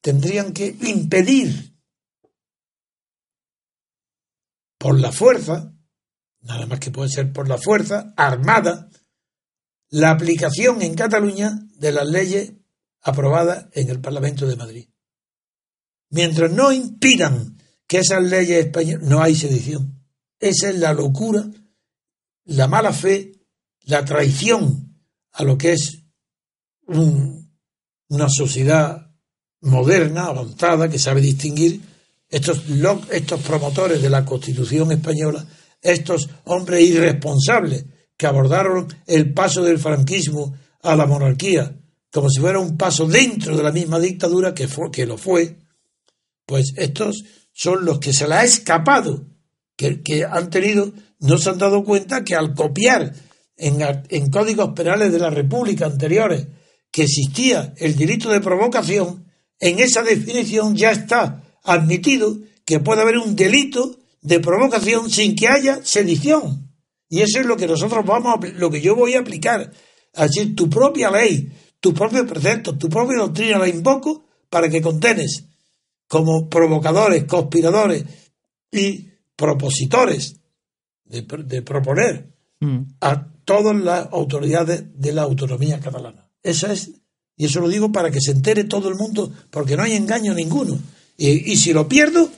[0.00, 1.74] tendrían que impedir
[4.78, 5.72] por la fuerza,
[6.42, 8.88] nada más que puede ser por la fuerza armada,
[9.90, 12.52] la aplicación en Cataluña de las leyes
[13.02, 14.88] aprobadas en el Parlamento de Madrid.
[16.10, 20.04] Mientras no impidan que esas leyes españolas, no hay sedición.
[20.38, 21.44] Esa es la locura,
[22.44, 23.32] la mala fe,
[23.82, 24.96] la traición
[25.32, 26.04] a lo que es
[26.86, 29.12] una sociedad
[29.60, 31.80] moderna, avanzada, que sabe distinguir
[32.28, 32.62] estos,
[33.10, 35.44] estos promotores de la Constitución española,
[35.82, 37.84] estos hombres irresponsables
[38.16, 41.74] que abordaron el paso del franquismo a la monarquía
[42.12, 45.56] como si fuera un paso dentro de la misma dictadura que, fue, que lo fue,
[46.44, 49.26] pues estos son los que se la ha escapado,
[49.76, 53.14] que, que han tenido, no se han dado cuenta que al copiar
[53.56, 53.78] en,
[54.08, 56.46] en códigos penales de la República anteriores
[56.90, 59.26] que existía el delito de provocación,
[59.60, 65.48] en esa definición ya está admitido que puede haber un delito de provocación sin que
[65.48, 66.70] haya sedición.
[67.08, 69.72] Y eso es lo que nosotros vamos a, lo que yo voy a aplicar.
[70.14, 71.50] Así, tu propia ley,
[71.80, 75.44] tu propio precepto, tu propia doctrina la invoco para que contenes
[76.08, 78.04] como provocadores, conspiradores
[78.70, 80.36] y propositores
[81.04, 82.78] de, proponer mm.
[83.00, 86.28] a todas las autoridades de la autonomía catalana.
[86.42, 86.90] Esa es,
[87.36, 90.34] y eso lo digo para que se entere todo el mundo, porque no hay engaño
[90.34, 90.78] ninguno.
[91.16, 92.30] Y, si lo pierdo,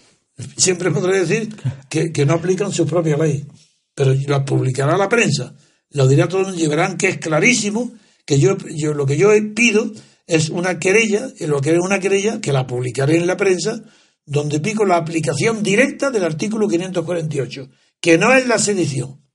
[0.56, 1.54] siempre podré decir
[1.88, 3.46] que, que no aplican su propia ley
[3.94, 5.54] pero la publicará la prensa,
[5.90, 7.92] lo dirá todo el y verán que es clarísimo
[8.24, 9.92] que yo, yo lo que yo pido
[10.26, 13.82] es una querella, lo que es una querella, que la publicaré en la prensa,
[14.24, 17.68] donde pico la aplicación directa del artículo 548,
[18.00, 19.26] que no es la sedición,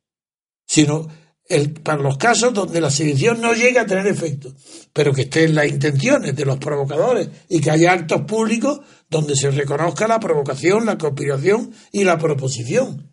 [0.66, 1.08] sino
[1.50, 4.54] el, para los casos donde la sedición no llega a tener efecto,
[4.94, 9.52] pero que estén las intenciones de los provocadores y que haya actos públicos donde se
[9.52, 13.12] reconozca la provocación, la conspiración y la proposición.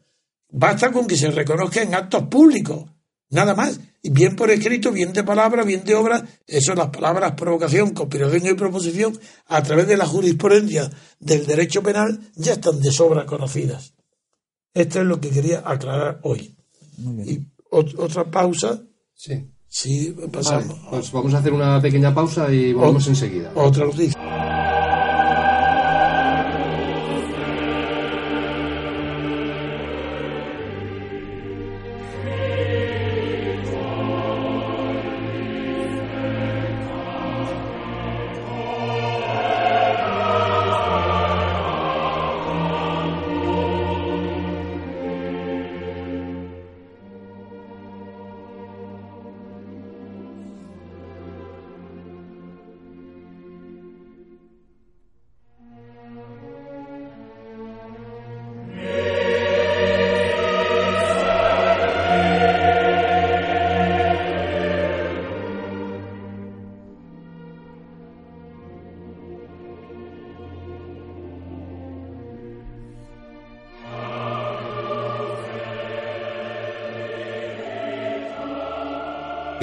[0.50, 2.84] Basta con que se reconozca en actos públicos,
[3.30, 3.80] nada más.
[4.02, 8.46] Y bien por escrito, bien de palabra, bien de obra, eso las palabras provocación, conspiración
[8.46, 13.94] y proposición, a través de la jurisprudencia del derecho penal, ya están de sobra conocidas.
[14.74, 16.54] Esto es lo que quería aclarar hoy.
[17.26, 18.82] Y otra pausa.
[19.14, 19.50] Sí.
[19.66, 20.78] Sí, pasamos.
[20.88, 23.50] pues vamos a hacer una pequeña pausa y volvemos enseguida.
[23.56, 24.63] Otra noticia.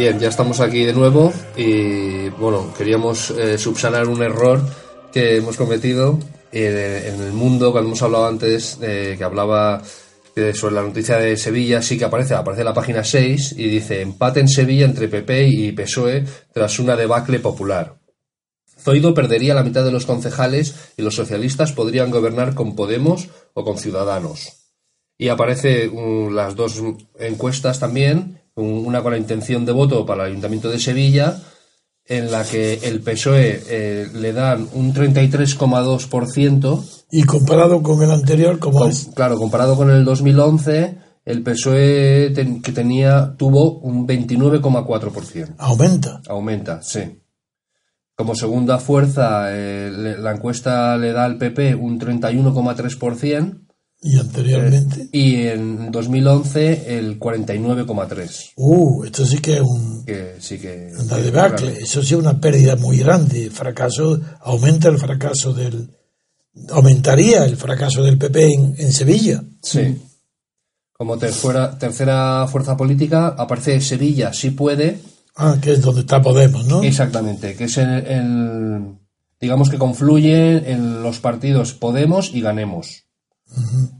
[0.01, 4.59] Bien, ya estamos aquí de nuevo y bueno, queríamos eh, subsanar un error
[5.13, 6.17] que hemos cometido
[6.51, 9.83] eh, en el mundo cuando hemos hablado antes eh, que hablaba
[10.55, 14.39] sobre la noticia de Sevilla, sí que aparece, aparece la página 6 y dice empate
[14.39, 17.99] en Sevilla entre PP y PSOE tras una debacle popular.
[18.79, 23.63] Zoido perdería la mitad de los concejales y los socialistas podrían gobernar con Podemos o
[23.63, 24.61] con Ciudadanos.
[25.19, 26.81] Y aparece um, las dos
[27.19, 31.39] encuestas también, una con la intención de voto para el Ayuntamiento de Sevilla,
[32.05, 38.59] en la que el PSOE eh, le dan un 33,2%, Y comparado con el anterior,
[38.59, 39.09] como con- es?
[39.15, 45.55] claro, comparado con el 2011, el PSOE ten- que tenía tuvo un 29,4%.
[45.57, 46.21] Aumenta.
[46.27, 47.19] Aumenta, sí.
[48.15, 53.60] Como segunda fuerza, eh, le- la encuesta le da al PP un 31,3%
[54.03, 55.09] Y anteriormente.
[55.11, 58.53] y en 2011 el 49,3%.
[58.55, 60.91] Uh, esto sí que es un, Que sí que.
[60.99, 61.77] una debacle.
[61.79, 63.49] Eso sí es una pérdida muy grande.
[63.51, 65.89] Fracaso, aumenta el fracaso del.
[66.69, 69.43] Aumentaría el fracaso del PP en, en Sevilla.
[69.61, 70.01] Sí.
[70.93, 74.99] Como tercera, tercera fuerza política aparece Sevilla, sí puede.
[75.35, 76.83] Ah, que es donde está Podemos, ¿no?
[76.83, 78.95] Exactamente, que es el, el-
[79.39, 83.05] digamos que confluyen en los partidos Podemos y Ganemos.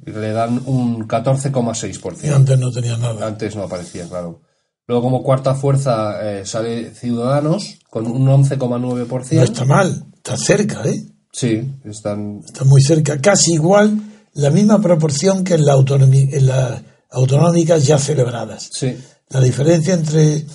[0.06, 2.24] Le dan un 14,6%.
[2.24, 3.28] Y antes no tenía nada.
[3.28, 4.42] Antes no aparecía, claro.
[4.88, 9.36] Luego, como cuarta fuerza, eh, sale Ciudadanos con un 11,9%.
[9.36, 11.06] No está mal, está cerca, ¿eh?
[11.32, 12.42] Sí, están.
[12.46, 13.20] Está muy cerca.
[13.20, 14.02] Casi igual,
[14.34, 18.70] la misma proporción que en, la en las autonómicas ya celebradas.
[18.72, 18.98] Sí,
[19.30, 20.46] La diferencia entre.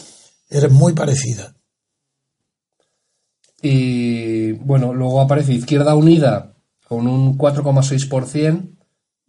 [0.51, 1.55] era muy parecida.
[3.63, 8.76] Y bueno, luego aparece Izquierda Unida con un 4,6%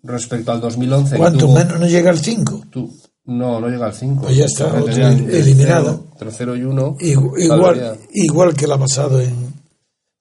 [0.03, 1.11] respecto al 2011.
[1.11, 2.61] que ¿Cuánto tuvo- menos no llega al 5?
[2.69, 2.91] tu-
[3.25, 4.21] no, no llega al 5.
[4.21, 4.77] Pues ya está.
[4.77, 6.95] Entre 0 y 1.
[6.99, 9.53] Igual, igual que la ha pasado en.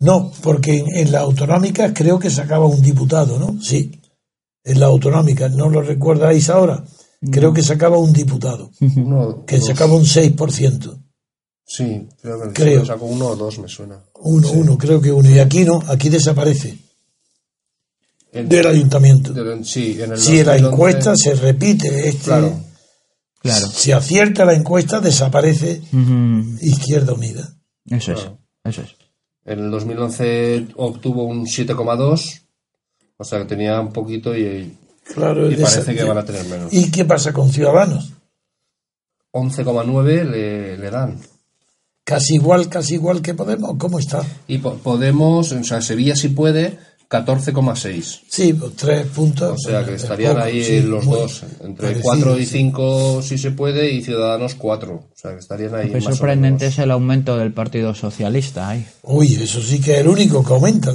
[0.00, 3.60] No, porque en, en la autonómica creo que sacaba un diputado, ¿no?
[3.62, 3.92] Sí.
[4.64, 6.84] En la autonómica, ¿no lo recordáis ahora?
[7.30, 9.66] Creo que sacaba un diputado, Uno, que dos.
[9.68, 10.98] sacaba un 6%.
[11.64, 12.80] Sí, creo que Creo.
[12.82, 14.04] sí, sacó uno o dos, me suena.
[14.20, 15.28] Uno, uno, creo que uno.
[15.30, 16.76] Y aquí no, aquí desaparece
[18.44, 19.32] Del ayuntamiento.
[19.32, 22.60] de- sí, en el Si la 2011, encuesta se repite, este, Claro.
[23.40, 23.66] Claro.
[23.68, 26.56] si acierta la encuesta, desaparece Ujú.
[26.60, 27.48] Izquierda Unida.
[27.88, 28.20] Eso es.
[28.20, 28.38] Claro.
[28.64, 28.88] Eso es.
[29.44, 32.42] En el 2011 obtuvo un 7,2,
[33.16, 34.76] o sea que tenía un poquito y,
[35.14, 36.72] Claro, y parece esa- que van a tener menos.
[36.72, 38.12] ¿Y qué pasa con Ciudadanos?
[39.32, 41.20] 11,9 le, le dan.
[42.04, 43.76] Casi igual, casi igual que Podemos.
[43.78, 44.24] ¿Cómo está?
[44.46, 46.78] Y po- Podemos, o sea, Sevilla sí puede,
[47.08, 48.22] 14,6.
[48.28, 49.52] Sí, pues tres puntos.
[49.52, 52.52] O sea que es estarían poco, ahí sí, los dos, entre parecido, 4 y sí.
[52.58, 54.94] 5 si se puede y Ciudadanos 4.
[54.94, 55.86] O sea que estarían ahí.
[55.86, 56.74] Lo que es más o sorprendente menos.
[56.74, 58.86] es el aumento del Partido Socialista ahí.
[59.02, 60.92] Uy, eso sí que es el único que aumenta.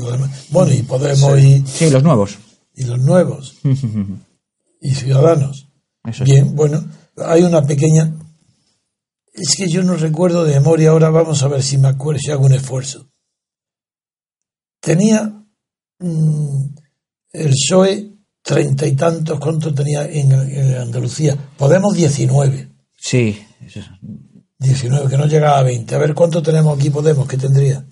[0.50, 2.38] Bueno, y Podemos y, Sí, los nuevos.
[2.76, 3.56] y los nuevos.
[4.82, 5.70] y Ciudadanos.
[6.04, 6.24] Eso.
[6.26, 6.84] Bien, bueno,
[7.18, 8.14] hay una pequeña.
[9.34, 12.32] Es que yo no recuerdo de memoria ahora, vamos a ver si me acuerdo, si
[12.32, 13.08] hago un esfuerzo.
[14.82, 15.41] Tenía
[16.02, 16.66] mm,
[17.34, 18.12] el PSOE
[18.44, 21.38] treinta y tantos, ¿cuánto tenía en, en Andalucía?
[21.58, 22.70] Podemos 19.
[22.98, 23.42] Sí.
[23.66, 23.86] eso es.
[24.60, 25.96] 19, que no llegaba a 20.
[25.96, 27.84] A ver cuánto tenemos aquí Podemos, que tendría.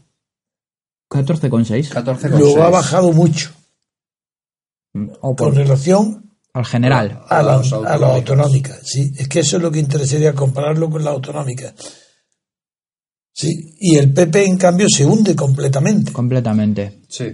[1.10, 1.90] 14,6.
[1.90, 2.30] 14,6.
[2.38, 3.50] Luego ha bajado mucho
[5.22, 7.22] O con por, relación al general.
[7.28, 8.14] a, la, las a las autonómicas.
[8.16, 8.80] autonómicas.
[8.84, 11.74] Sí, es que eso es lo que interesaría compararlo con las autonómicas.
[13.34, 16.12] Sí, y el PP en cambio se hunde completamente.
[16.12, 17.02] Completamente.
[17.08, 17.34] Sí.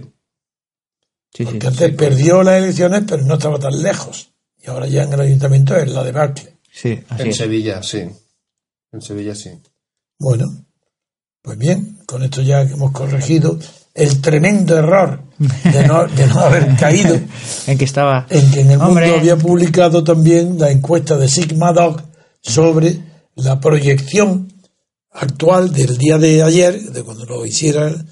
[1.36, 1.44] Sí, sí.
[1.44, 4.30] Porque antes perdió las elecciones, pero no estaba tan lejos.
[4.64, 6.56] Y ahora ya en el ayuntamiento es la debacle.
[6.72, 7.36] Sí, así En es.
[7.36, 8.04] Sevilla, sí.
[8.92, 9.50] En Sevilla, sí.
[10.18, 10.46] Bueno,
[11.42, 13.58] pues bien, con esto ya hemos corregido
[13.94, 17.18] el tremendo error de no, de no haber caído
[17.66, 18.26] En que estaba.
[18.30, 19.04] en que en el Hombre.
[19.06, 22.02] mundo había publicado también la encuesta de Sigma Dog
[22.40, 22.98] sobre
[23.36, 24.52] la proyección
[25.12, 28.06] actual del día de ayer, de cuando lo hicieran,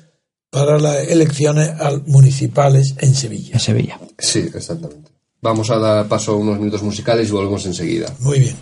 [0.55, 3.50] para las elecciones al- municipales en Sevilla.
[3.55, 4.00] En Sevilla.
[4.18, 5.11] Sí, exactamente.
[5.42, 8.07] Vamos a dar paso a unos minutos musicales y volvemos enseguida.
[8.20, 8.55] Muy bien.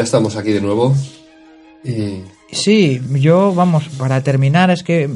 [0.00, 0.94] Ya estamos aquí de nuevo.
[1.84, 2.22] Y...
[2.52, 5.10] Sí, yo, vamos, para terminar, es que,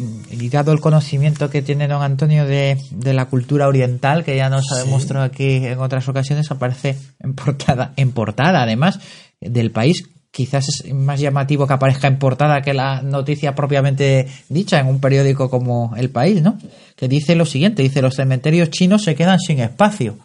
[0.53, 4.85] dado el conocimiento que tiene don Antonio de, la cultura oriental, que ya nos ha
[4.85, 9.01] demostrado aquí en otras ocasiones, aparece en portada, en portada además,
[9.41, 14.79] del país, quizás es más llamativo que aparezca en portada que la noticia propiamente dicha
[14.79, 16.59] en un periódico como El País, ¿no?
[16.95, 20.19] Que dice lo siguiente, dice, los cementerios chinos se quedan sin espacio.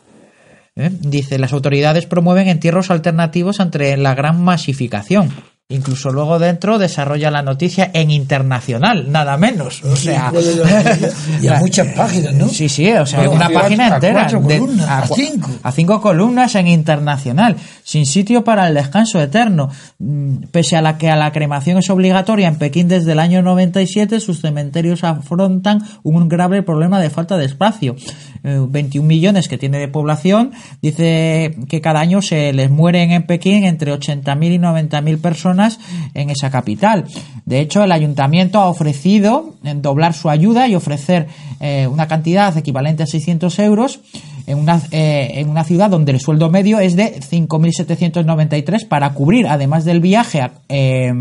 [0.80, 0.92] ¿Eh?
[1.02, 5.30] Dice, las autoridades promueven entierros alternativos ante la gran masificación.
[5.72, 9.84] Incluso luego dentro desarrolla la noticia en internacional, nada menos.
[9.84, 10.34] O sea,
[11.44, 12.48] y a muchas páginas, ¿no?
[12.48, 14.24] Sí, sí, o sea, una página entera.
[14.24, 15.52] a, cinco.
[15.62, 19.70] A cinco columnas en internacional, sin sitio para el descanso eterno.
[20.00, 23.44] Mm, pese a la que a la cremación es obligatoria en Pekín desde el año
[23.44, 27.96] 97, sus cementerios afrontan un grave problema de falta de espacio.
[28.42, 30.52] 21 eh, millones que tiene de población,
[30.82, 35.59] dice que cada año se les mueren en Pekín entre 80.000 y 90.000 personas
[36.14, 37.06] en esa capital.
[37.46, 41.28] De hecho, el ayuntamiento ha ofrecido doblar su ayuda y ofrecer
[41.60, 44.00] eh, una cantidad equivalente a 600 euros
[44.50, 49.46] en una, eh, en una ciudad donde el sueldo medio es de 5.793 para cubrir,
[49.48, 51.14] además del viaje, eh,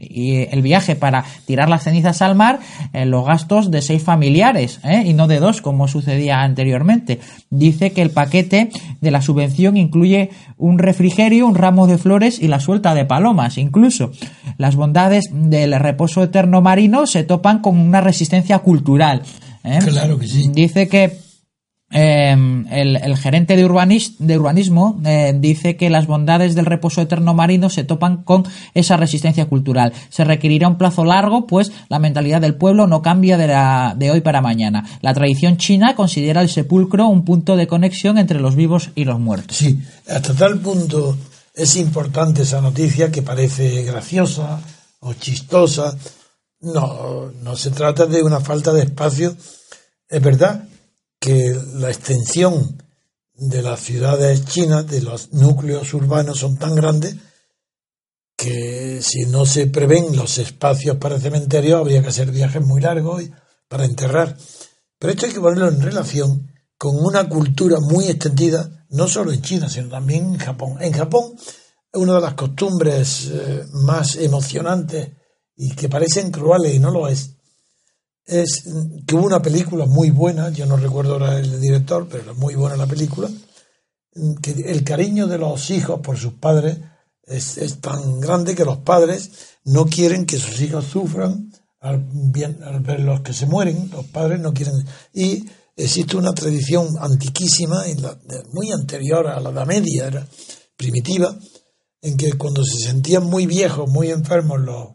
[0.00, 2.58] y el viaje para tirar las cenizas al mar,
[2.92, 7.20] eh, los gastos de seis familiares y no de dos, como sucedía anteriormente.
[7.50, 8.70] Dice que el paquete
[9.00, 13.58] de la subvención incluye un refrigerio, un ramo de flores y la suelta de palomas.
[13.58, 14.10] Incluso
[14.58, 19.22] las bondades del reposo eterno marino se topan con una resistencia cultural.
[19.62, 20.50] Claro que sí.
[20.52, 21.31] Dice que
[21.94, 27.68] Em, el, gerente de, de urbanismo eh, dice que las bondades del reposo eterno marino
[27.68, 29.92] se topan con esa resistencia cultural.
[30.08, 33.46] Se requerirá un plazo largo, pues la mentalidad del pueblo no cambia de,
[33.96, 34.84] de hoy para mañana.
[35.02, 39.20] La tradición china considera el sepulcro un punto de conexión entre los vivos y los
[39.20, 39.58] muertos.
[39.58, 39.78] Sí,
[40.08, 41.18] hasta tal punto
[41.54, 44.60] es importante esa noticia que parece graciosa
[45.00, 45.94] o chistosa.
[46.60, 49.36] No, no se trata de una falta de espacio.
[50.08, 50.64] Es verdad
[51.22, 52.82] que la extensión
[53.32, 57.14] de las ciudades chinas, de los núcleos urbanos, son tan grandes
[58.36, 63.22] que si no se prevén los espacios para cementerios, habría que hacer viajes muy largos
[63.68, 64.36] para enterrar.
[64.98, 69.42] Pero esto hay que ponerlo en relación con una cultura muy extendida, no solo en
[69.42, 70.78] China, sino también en Japón.
[70.80, 71.36] En Japón,
[71.92, 75.08] una de las costumbres eh, más emocionantes
[75.54, 77.36] y que parecen crueles y no lo es,
[78.26, 78.64] es
[79.06, 82.54] que hubo una película muy buena, yo no recuerdo ahora el director, pero era muy
[82.54, 83.28] buena la película,
[84.42, 86.78] que el cariño de los hijos por sus padres
[87.24, 89.30] es, es tan grande que los padres
[89.64, 91.50] no quieren que sus hijos sufran
[91.82, 94.74] al, bien, al ver los que se mueren, los padres no quieren.
[95.12, 95.44] Y
[95.76, 97.84] existe una tradición antiquísima,
[98.52, 100.26] muy anterior a la Edad Media, era
[100.76, 101.36] primitiva,
[102.00, 104.88] en que cuando se sentían muy viejos, muy enfermos los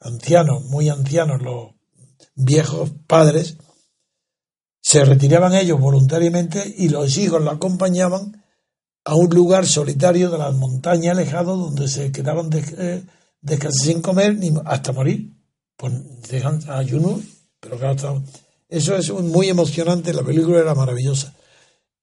[0.00, 1.73] ancianos, muy ancianos los
[2.34, 3.56] viejos padres,
[4.80, 8.44] se retiraban ellos voluntariamente y los hijos lo acompañaban
[9.04, 14.36] a un lugar solitario de las montañas alejado donde se quedaban de, eh, sin comer
[14.36, 15.32] ni hasta morir.
[15.76, 15.92] Pues
[16.30, 17.20] dejan ayuno,
[17.60, 18.22] pero claro,
[18.68, 21.34] eso es muy emocionante, la película era maravillosa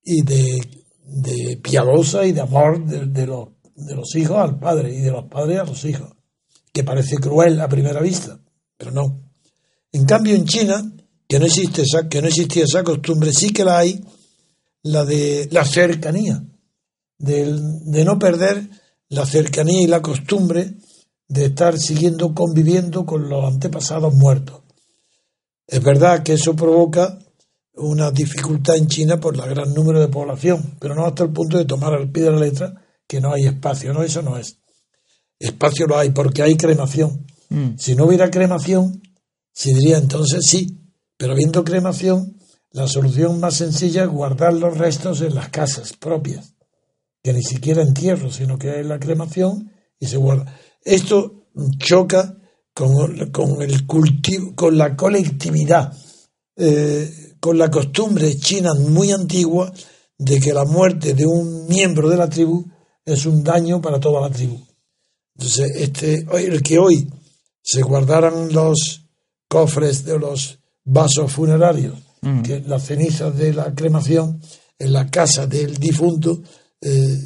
[0.04, 5.12] y de, piadosa y de amor de, los, de los hijos al padre y de
[5.12, 6.12] los padres a los hijos,
[6.74, 8.40] que parece cruel a primera vista,
[8.78, 9.31] pero no.
[9.92, 10.92] En cambio, en China,
[11.28, 14.04] que no, existe esa, que no existía esa costumbre, sí que la hay,
[14.84, 16.44] la de la cercanía,
[17.18, 18.70] de, de no perder
[19.10, 20.76] la cercanía y la costumbre
[21.28, 24.62] de estar siguiendo conviviendo con los antepasados muertos.
[25.68, 27.18] Es verdad que eso provoca
[27.76, 31.58] una dificultad en China por el gran número de población, pero no hasta el punto
[31.58, 32.74] de tomar al pie de la letra
[33.08, 33.94] que no hay espacio.
[33.94, 34.58] No, eso no es.
[35.40, 37.26] Espacio lo hay porque hay cremación.
[37.50, 37.78] Mm.
[37.78, 39.02] Si no hubiera cremación,
[39.54, 40.80] se diría entonces sí,
[41.18, 42.38] pero habiendo cremación,
[42.72, 46.56] la solución más sencilla es guardar los restos en las casas propias,
[47.22, 50.58] que ni siquiera entierro, sino que es la cremación y se guarda.
[50.84, 51.48] Esto
[51.78, 52.38] choca
[52.74, 55.94] con, con el cultivo, con la colectividad,
[56.56, 59.72] eh, con la costumbre china muy antigua
[60.18, 62.66] de que la muerte de un miembro de la tribu
[63.04, 64.60] es un daño para toda la tribu.
[65.36, 67.12] Entonces, este, el que hoy
[67.62, 69.01] se guardaran los
[69.52, 72.42] cofres de los vasos funerarios, mm.
[72.42, 74.40] que las cenizas de la cremación
[74.80, 76.42] en la casa del difunto
[76.80, 77.18] eh,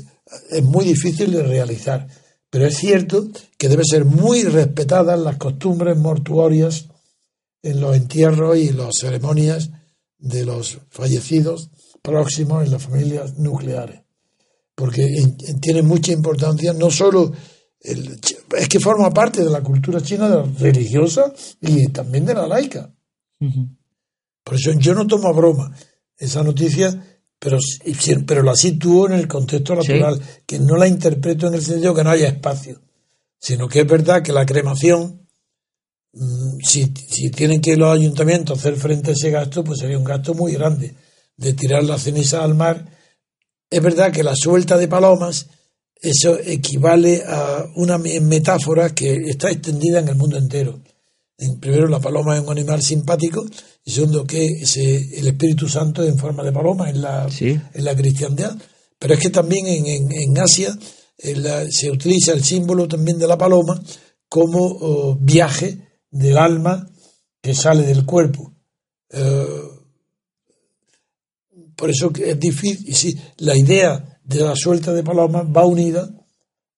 [0.50, 2.08] es muy difícil de realizar.
[2.50, 3.28] Pero es cierto
[3.60, 6.88] que debe ser muy respetadas las costumbres mortuorias
[7.62, 9.70] en los entierros y las ceremonias
[10.18, 11.70] de los fallecidos
[12.02, 14.02] próximos en las familias nucleares.
[14.74, 15.06] Porque
[15.62, 17.34] tiene mucha importancia no solo
[17.86, 21.32] es que forma parte de la cultura china de la religiosa
[21.62, 22.92] y también de la laica.
[24.44, 25.76] Por eso yo no tomo a broma
[26.18, 27.58] esa noticia, pero,
[28.26, 32.04] pero la sitúo en el contexto natural, que no la interpreto en el sentido que
[32.04, 32.82] no haya espacio,
[33.40, 35.28] sino que es verdad que la cremación,
[36.14, 40.06] mm, si, si tienen que los ayuntamientos hacer frente a ese gasto, pues sería un
[40.06, 40.96] gasto muy grande
[41.38, 42.86] de tirar la ceniza al mar.
[43.70, 45.48] Es verdad que la suelta de palomas
[46.02, 50.82] eso equivale a una metáfora que está extendida en el mundo entero.
[51.38, 53.46] En, primero, la paloma es un animal simpático,
[53.84, 57.96] y segundo, que el Espíritu Santo es en forma de paloma en la, en la
[57.96, 58.56] cristiandad.
[58.98, 60.78] Pero es que también en, en, Asia
[61.70, 63.82] se utiliza el símbolo también de la paloma
[64.30, 65.78] como oh, viaje
[66.10, 66.90] del alma
[67.42, 68.54] que sale del cuerpo.
[69.12, 69.46] Eh,
[71.76, 76.10] por eso es difícil, sí, la idea de la suelta de palomas va unida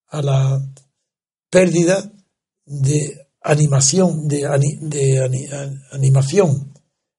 [0.10, 0.62] a la
[1.50, 2.12] pérdida
[2.66, 4.46] de animación, de,
[5.92, 6.74] animación,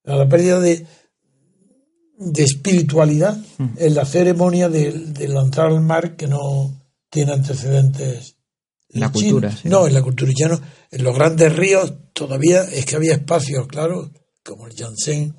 [0.05, 0.87] a la pérdida de,
[2.19, 3.69] de espiritualidad mm.
[3.79, 6.75] en la ceremonia de, lanzar al mar que no
[7.11, 8.37] tiene antecedentes.
[8.91, 10.61] En la cultura, No, en la cultura no.
[10.91, 14.11] En los grandes ríos todavía es que había espacios, claro,
[14.43, 15.35] como el Janssen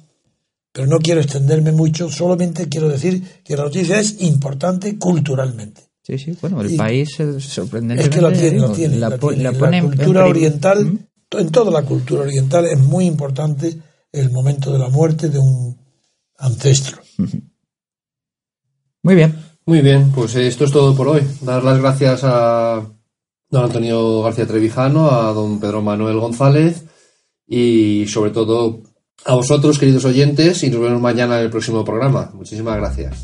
[0.71, 5.89] pero no quiero extenderme mucho, solamente quiero decir que la noticia es importante culturalmente.
[6.03, 8.03] Sí, sí, bueno, el país es sorprendente.
[8.03, 8.97] Es que la tiene, la tiene.
[8.97, 10.99] La, cultura oriental, ¿Mm?
[11.37, 13.77] en toda la cultura oriental es muy importante
[14.11, 15.77] el momento de la muerte de un
[16.37, 16.97] ancestro.
[19.03, 19.35] Muy bien.
[19.65, 21.21] Muy bien, pues esto es todo por hoy.
[21.41, 22.83] Dar las gracias a
[23.49, 26.85] don Antonio García Trevijano, a don Pedro Manuel González
[27.47, 28.81] y sobre todo
[29.25, 32.31] a vosotros, queridos oyentes, y nos vemos mañana en el próximo programa.
[32.33, 33.23] Muchísimas gracias.